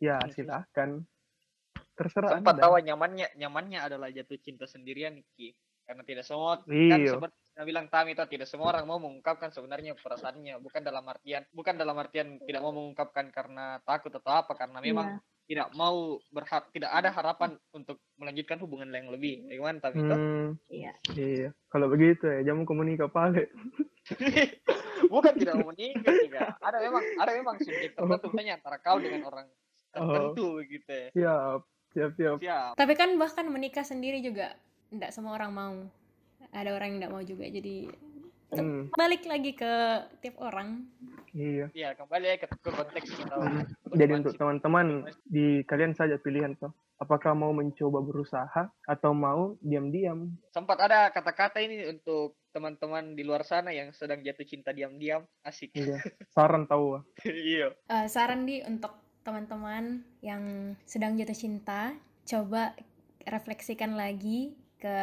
Ya 0.00 0.16
silahkan. 0.32 1.04
Terserah 1.96 2.40
Sempat 2.40 2.60
Anda. 2.60 2.62
tahu 2.68 2.72
nyamannya 2.84 3.26
nyamannya 3.36 3.80
adalah 3.84 4.08
jatuh 4.12 4.36
cinta 4.40 4.64
sendirian 4.64 5.20
Ki. 5.36 5.52
Karena 5.86 6.02
tidak 6.02 6.24
semua 6.26 6.58
kan 6.64 6.98
Iya. 6.98 7.14
seperti 7.14 7.36
bilang 7.62 7.86
Tami 7.88 8.12
itu 8.12 8.24
tidak 8.28 8.48
semua 8.50 8.74
orang 8.74 8.84
mau 8.84 9.00
mengungkapkan 9.00 9.48
sebenarnya 9.54 9.96
perasaannya 9.96 10.60
bukan 10.60 10.82
dalam 10.84 11.04
artian 11.08 11.46
bukan 11.54 11.78
dalam 11.78 11.96
artian 11.96 12.36
tidak 12.44 12.60
mau 12.60 12.74
mengungkapkan 12.74 13.32
karena 13.32 13.80
takut 13.86 14.12
atau 14.12 14.32
apa 14.34 14.52
karena 14.52 14.82
memang 14.84 15.16
tidak 15.46 15.70
mau 15.72 16.18
berharap 16.28 16.68
tidak 16.70 16.90
ada 16.90 17.08
harapan 17.08 17.54
untuk 17.70 18.02
melanjutkan 18.18 18.58
hubungan 18.58 18.90
yang 18.90 19.08
lebih 19.08 19.46
bagaimana 19.46 19.78
Tami 19.78 19.96
itu 19.96 20.14
Hmm, 20.14 20.48
Iya. 20.66 20.92
iya. 21.14 21.48
Kalau 21.70 21.86
begitu 21.86 22.26
ya 22.26 22.42
jamu 22.44 22.62
komunika 22.62 23.06
pale. 23.06 23.46
bukan 25.06 25.34
tidak 25.34 25.54
mau 25.56 25.70
menikah 25.70 26.14
juga 26.16 26.54
ada 26.58 26.78
memang 26.78 27.02
ada 27.18 27.30
memang 27.32 27.56
subjek 27.58 27.92
tertentu 27.92 28.26
misalnya 28.28 28.54
antara 28.58 28.78
kau 28.78 28.98
dengan 28.98 29.22
orang 29.24 29.46
tertentu 29.90 30.48
gitu 30.62 30.90
ya 30.90 31.08
Siap, 31.12 31.60
siap, 31.92 32.10
siap. 32.14 32.36
siap 32.38 32.70
tapi 32.74 32.92
kan 32.94 33.14
bahkan 33.16 33.46
menikah 33.46 33.82
sendiri 33.82 34.18
juga 34.20 34.54
enggak 34.90 35.10
semua 35.10 35.34
orang 35.34 35.50
mau 35.50 35.74
ada 36.50 36.70
orang 36.70 36.86
yang 36.88 36.98
enggak 36.98 37.12
mau 37.12 37.22
juga 37.22 37.46
jadi 37.46 37.90
Hmm, 38.54 38.86
balik 38.94 39.26
lagi 39.26 39.58
ke 39.58 39.72
tiap 40.22 40.38
orang 40.38 40.86
iya. 41.34 41.66
ya 41.74 41.98
kembali 41.98 42.38
ke, 42.38 42.46
ke 42.46 42.70
konteks 42.70 43.08
kita 43.18 43.34
Hmm. 43.34 43.66
Jadi 43.90 44.12
untuk 44.22 44.38
teman-teman 44.38 45.10
di 45.26 45.66
kalian 45.66 45.98
saja 45.98 46.14
pilihan 46.20 46.54
tuh. 46.54 46.70
Apakah 46.96 47.36
mau 47.36 47.52
mencoba 47.52 48.00
berusaha 48.00 48.72
atau 48.88 49.10
mau 49.12 49.58
diam-diam? 49.60 50.32
sempat 50.54 50.80
ada 50.80 51.12
kata-kata 51.12 51.60
ini 51.60 51.84
untuk 51.90 52.40
teman-teman 52.56 53.12
di 53.12 53.20
luar 53.20 53.44
sana 53.44 53.68
yang 53.74 53.92
sedang 53.92 54.24
jatuh 54.24 54.46
cinta 54.48 54.72
diam-diam 54.72 55.26
asik 55.44 55.76
Iya. 55.76 56.00
Saran 56.34 56.64
tahu. 56.64 56.96
ah. 56.96 57.02
iya 57.26 57.74
Eh, 57.90 58.06
saran 58.08 58.48
di 58.48 58.62
untuk 58.64 58.94
teman-teman 59.26 60.06
yang 60.22 60.72
sedang 60.88 61.18
jatuh 61.18 61.36
cinta 61.36 61.92
coba 62.24 62.72
refleksikan 63.26 63.98
lagi 63.98 64.54
ke 64.76 65.00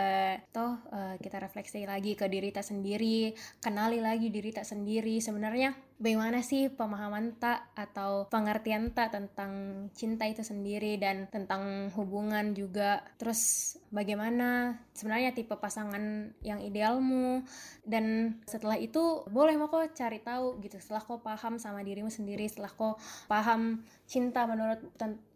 toh 0.54 0.78
eh, 0.94 1.16
kita 1.18 1.42
refleksi 1.42 1.82
lagi 1.90 2.14
ke 2.14 2.30
diri 2.30 2.54
tak 2.54 2.62
sendiri 2.62 3.34
kenali 3.58 3.98
lagi 3.98 4.30
diri 4.30 4.54
tak 4.54 4.70
sendiri. 4.70 5.18
Sebenarnya 5.18 5.74
bagaimana 5.98 6.46
sih 6.46 6.70
pemahaman 6.70 7.42
tak 7.42 7.74
atau 7.74 8.30
pengertian 8.30 8.94
tak 8.94 9.18
tentang 9.18 9.86
cinta 9.98 10.30
itu 10.30 10.46
sendiri 10.46 11.02
dan 11.02 11.26
tentang 11.34 11.90
hubungan 11.98 12.54
juga? 12.54 13.02
Terus 13.18 13.74
bagaimana 13.90 14.78
sebenarnya 14.94 15.34
tipe 15.34 15.58
pasangan 15.58 16.38
yang 16.46 16.62
idealmu? 16.62 17.42
Dan 17.82 18.38
setelah 18.46 18.78
itu 18.78 19.26
boleh 19.26 19.58
mau 19.58 19.74
kok 19.74 19.98
cari 19.98 20.22
tahu 20.22 20.62
gitu 20.62 20.78
setelah 20.78 21.02
kau 21.02 21.18
paham 21.18 21.58
sama 21.58 21.82
dirimu 21.82 22.14
sendiri 22.14 22.46
setelah 22.46 22.70
kau 22.70 22.94
paham 23.26 23.82
cinta 24.06 24.46
menurut 24.46 24.86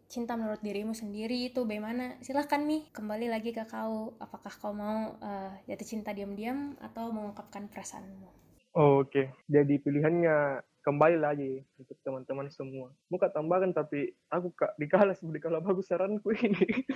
cinta 0.08 0.34
menurut 0.40 0.64
dirimu 0.64 0.96
sendiri 0.96 1.52
itu 1.52 1.68
bagaimana 1.68 2.16
silahkan 2.24 2.64
nih 2.64 2.88
kembali 2.96 3.28
lagi 3.28 3.52
ke 3.52 3.68
kau 3.68 4.16
apakah 4.18 4.52
kau 4.56 4.72
mau 4.72 5.14
eh, 5.20 5.52
jatuh 5.68 5.86
cinta 5.86 6.16
diam-diam 6.16 6.74
atau 6.80 7.12
mengungkapkan 7.12 7.68
perasaanmu 7.68 8.38
Oh, 8.76 9.02
Oke, 9.02 9.32
jadi 9.48 9.80
pilihannya 9.80 10.62
kembali 10.86 11.18
lagi 11.18 11.66
untuk 11.80 11.98
teman-teman 12.04 12.46
semua. 12.52 12.94
Muka 13.10 13.32
tambahkan 13.32 13.74
tapi 13.74 14.14
aku 14.30 14.54
kak 14.54 14.76
dikalah 14.78 15.12
seperti 15.18 15.40
kalau 15.42 15.58
bagus 15.64 15.90
saranku 15.90 16.30
ini. 16.36 16.86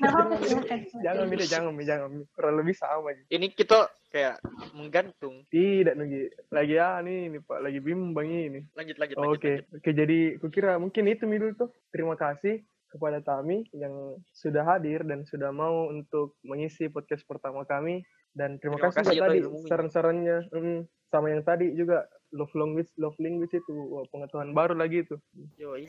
Nah, 0.00 0.38
silakan. 0.38 0.80
jangan 1.04 1.24
Mi, 1.26 1.36
jangan 1.42 1.72
Mi, 1.74 1.82
jangan 1.82 2.08
Mi. 2.12 2.22
Kurang 2.30 2.54
lebih 2.62 2.74
sama 2.78 3.10
aja. 3.10 3.22
Ini 3.30 3.46
kita 3.50 3.90
kayak 4.14 4.38
menggantung. 4.74 5.46
Tidak 5.50 5.94
Nugi, 5.98 6.30
lagi 6.54 6.74
ya 6.78 7.02
nih, 7.02 7.30
ini 7.30 7.38
Pak, 7.42 7.58
lagi 7.58 7.78
bimbang 7.82 8.30
ini. 8.30 8.60
Lanjut 8.78 8.96
lanjut 8.98 9.16
Oh, 9.18 9.34
lanjut. 9.34 9.38
Oke, 9.38 9.52
lanjut. 9.58 9.76
oke 9.82 9.90
jadi 9.90 10.18
kukira 10.38 10.72
mungkin 10.78 11.04
itu 11.10 11.24
Mi 11.26 11.42
dulu 11.42 11.66
tuh. 11.66 11.70
Terima 11.90 12.14
kasih 12.14 12.62
kepada 12.90 13.22
Tami 13.22 13.66
yang 13.70 14.18
sudah 14.34 14.66
hadir 14.66 15.06
dan 15.06 15.22
sudah 15.22 15.54
mau 15.54 15.86
untuk 15.86 16.34
mengisi 16.42 16.90
podcast 16.90 17.22
pertama 17.22 17.62
kami 17.62 18.02
dan 18.34 18.58
terima, 18.58 18.78
Terima 18.78 18.90
kasih, 18.90 18.98
kasih 19.02 19.14
juga 19.14 19.26
atas 19.26 19.30
tadi 19.30 19.66
saran-sarannya 19.70 20.36
mm, 20.50 20.80
sama 21.10 21.26
yang 21.30 21.42
tadi 21.42 21.66
juga 21.74 22.06
love 22.34 22.54
language 22.54 22.90
love 22.98 23.18
language 23.18 23.54
itu 23.54 23.74
wah, 23.90 24.06
pengetahuan 24.10 24.54
baru 24.54 24.74
lagi 24.74 25.06
itu 25.06 25.18
Yoi. 25.58 25.86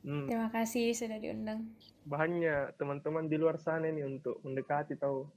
Hmm, 0.00 0.32
terima 0.32 0.48
kasih 0.48 0.96
sudah 0.96 1.20
diundang. 1.20 1.68
Bahannya 2.08 2.72
teman-teman 2.80 3.28
di 3.28 3.36
luar 3.36 3.60
sana 3.60 3.92
nih 3.92 4.08
untuk 4.08 4.40
mendekati 4.40 4.96
tahu? 4.96 5.28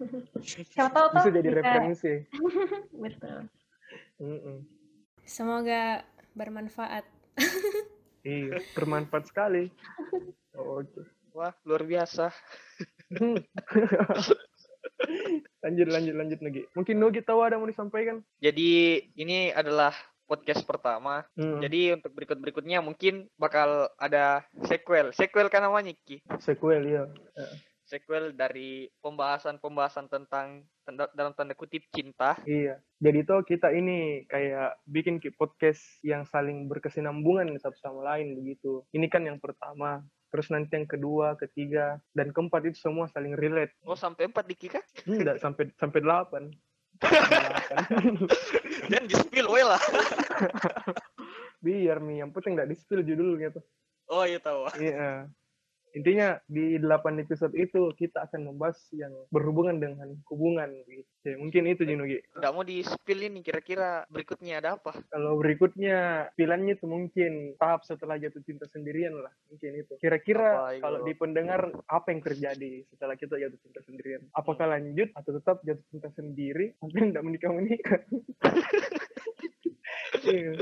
Siapa 0.72 0.88
tahu 0.92 1.08
bisa 1.20 1.28
jadi 1.28 1.48
referensi. 1.52 2.12
Betul. 3.04 3.48
Mm-mm. 4.16 4.64
semoga 5.26 6.02
bermanfaat. 6.32 7.04
Iya 8.26 8.58
bermanfaat 8.74 9.30
sekali. 9.30 9.70
Oh, 10.58 10.82
oke. 10.82 11.06
Wah, 11.30 11.54
luar 11.62 11.86
biasa. 11.86 12.34
lanjut 15.62 15.86
lanjut 15.86 16.14
lanjut 16.18 16.38
Nugi. 16.42 16.66
Mungkin 16.74 16.98
Nugi 16.98 17.22
tahu 17.22 17.46
ada 17.46 17.54
mau 17.54 17.70
disampaikan? 17.70 18.26
Jadi 18.42 18.98
ini 19.14 19.54
adalah 19.54 19.94
podcast 20.26 20.66
pertama. 20.66 21.22
Hmm, 21.34 21.62
Jadi 21.62 21.94
untuk 21.94 22.12
berikut-berikutnya 22.12 22.82
mungkin 22.82 23.30
bakal 23.38 23.88
ada 23.96 24.42
sequel. 24.66 25.14
Sequel 25.14 25.46
kan 25.48 25.62
namanya 25.62 25.94
Ki. 26.04 26.20
sequel 26.38 26.82
ya 26.84 27.06
Sequel 27.86 28.34
dari 28.34 28.90
pembahasan-pembahasan 28.98 30.10
tentang 30.10 30.66
tanda- 30.82 31.12
dalam 31.14 31.30
tanda 31.38 31.54
kutip 31.54 31.86
cinta. 31.94 32.34
Iya. 32.42 32.82
Jadi 32.98 33.22
tuh 33.22 33.46
kita 33.46 33.70
ini 33.70 34.26
kayak 34.26 34.82
bikin 34.82 35.22
ki- 35.22 35.30
podcast 35.30 35.78
yang 36.02 36.26
saling 36.26 36.66
berkesinambungan 36.66 37.54
satu 37.62 37.78
sama 37.78 38.02
lain 38.02 38.34
begitu. 38.34 38.82
Ini 38.90 39.06
kan 39.06 39.22
yang 39.22 39.38
pertama. 39.38 40.02
Terus 40.26 40.50
nanti 40.50 40.74
yang 40.74 40.90
kedua, 40.90 41.38
ketiga, 41.38 42.02
dan 42.10 42.34
keempat 42.34 42.66
itu 42.66 42.74
semua 42.82 43.06
saling 43.06 43.38
relate. 43.38 43.70
Oh, 43.86 43.94
sampai 43.94 44.26
empat 44.26 44.50
Diki 44.50 44.66
kah? 44.66 44.82
Enggak 45.06 45.38
sampai 45.38 45.70
sampai 45.78 46.02
delapan. 46.02 46.50
Dan 48.90 49.02
di 49.08 49.14
spill 49.14 49.48
we 49.50 49.62
lah. 49.62 49.80
Biar 51.64 51.98
nih, 52.00 52.24
yang 52.24 52.30
penting 52.32 52.56
nggak 52.56 52.68
di 52.70 52.76
spill 52.76 53.02
judulnya 53.04 53.52
tuh. 53.52 53.64
Oh, 54.06 54.22
iya 54.22 54.38
tahu. 54.38 54.70
Iya. 54.78 55.26
Intinya 55.96 56.36
di 56.44 56.76
delapan 56.76 57.24
episode 57.24 57.56
itu 57.56 57.88
kita 57.96 58.28
akan 58.28 58.52
membahas 58.52 58.76
yang 58.92 59.16
berhubungan 59.32 59.80
dengan 59.80 60.12
hubungan. 60.28 60.68
Gitu. 60.84 61.08
Ya, 61.24 61.40
mungkin 61.40 61.64
itu 61.64 61.88
Jinugi. 61.88 62.20
Nggak 62.36 62.52
mau 62.52 62.60
di 62.60 62.84
spill 62.84 63.24
ini 63.24 63.40
kira-kira 63.40 64.04
berikutnya 64.12 64.60
ada 64.60 64.76
apa? 64.76 64.92
Kalau 65.08 65.40
berikutnya 65.40 66.28
pilihannya 66.36 66.76
itu 66.76 66.84
mungkin 66.84 67.56
tahap 67.56 67.88
setelah 67.88 68.20
jatuh 68.20 68.44
cinta 68.44 68.68
sendirian 68.68 69.16
lah. 69.16 69.32
Mungkin 69.48 69.72
itu. 69.72 69.96
Kira-kira 69.96 70.76
kalau 70.84 71.00
di 71.00 71.16
pendengar 71.16 71.72
apa 71.88 72.12
yang 72.12 72.20
terjadi 72.20 72.84
setelah 72.92 73.16
kita 73.16 73.40
jatuh 73.40 73.58
cinta 73.64 73.80
sendirian? 73.88 74.20
Apakah 74.36 74.76
lanjut 74.76 75.08
atau 75.16 75.32
tetap 75.32 75.64
jatuh 75.64 75.86
cinta 75.88 76.12
sendiri 76.12 76.76
sampai 76.76 77.08
tidak 77.08 77.24
menikah 77.24 77.50
Iya. 80.22 80.52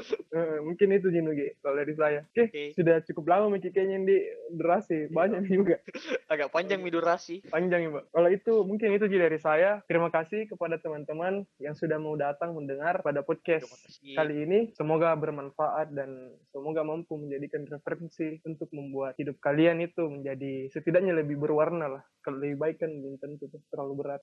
Mungkin 0.61 0.89
itu 0.91 1.09
Jinugi 1.09 1.55
kalau 1.61 1.79
dari 1.79 1.95
saya. 1.95 2.21
Oke, 2.27 2.51
Oke. 2.51 2.65
sudah 2.75 2.99
cukup 3.05 3.25
lama 3.29 3.47
Miki 3.53 3.71
kayaknya 3.71 4.03
di 4.03 4.19
durasi 4.51 5.07
banyak 5.09 5.47
juga 5.47 5.79
Agak 6.27 6.51
panjang 6.51 6.81
mi 6.81 6.91
durasi. 6.91 7.45
panjang 7.47 7.87
ya 7.87 7.91
Mbak. 7.93 8.05
Kalau 8.11 8.29
itu 8.31 8.53
mungkin 8.65 8.89
itu 8.93 9.07
Ji, 9.07 9.17
dari 9.17 9.39
saya. 9.39 9.81
Terima 9.87 10.11
kasih 10.11 10.49
kepada 10.49 10.81
teman-teman 10.81 11.47
yang 11.59 11.75
sudah 11.75 11.97
mau 11.97 12.15
datang 12.15 12.53
mendengar 12.53 13.01
pada 13.01 13.23
podcast 13.23 13.69
kali 14.03 14.35
ini 14.43 14.59
semoga 14.75 15.15
bermanfaat 15.15 15.93
dan 15.93 16.11
semoga 16.51 16.83
mampu 16.83 17.15
menjadikan 17.15 17.63
referensi 17.67 18.41
untuk 18.43 18.69
membuat 18.73 19.15
hidup 19.17 19.39
kalian 19.39 19.79
itu 19.81 20.07
menjadi 20.07 20.71
setidaknya 20.71 21.15
lebih 21.15 21.37
berwarna 21.37 21.87
lah 21.89 22.03
kalau 22.21 22.41
lebih 22.41 22.57
baik 22.57 22.77
kan 22.81 22.91
belum 22.91 23.21
tentu 23.21 23.47
terlalu 23.71 24.05
berat 24.05 24.23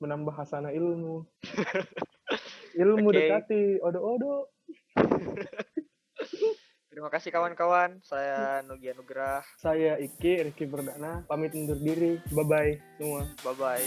menambah 0.00 0.32
hasanah 0.32 0.72
ilmu 0.72 1.28
ilmu 2.82 3.08
Oke. 3.10 3.16
dekati 3.18 3.82
odo-odo 3.82 4.48
Terima 6.90 7.06
kasih 7.06 7.30
kawan-kawan. 7.32 8.02
Saya 8.02 8.60
Nugi 8.66 8.90
Anugrah. 8.90 9.40
saya 9.62 9.96
Iki 9.96 10.50
Rizky 10.50 10.66
Perdana 10.66 11.24
pamit 11.24 11.54
undur 11.54 11.78
diri 11.78 12.20
bye 12.34 12.44
bye 12.44 12.72
semua 12.98 13.24
Bye 13.40 13.56
bye. 13.56 13.86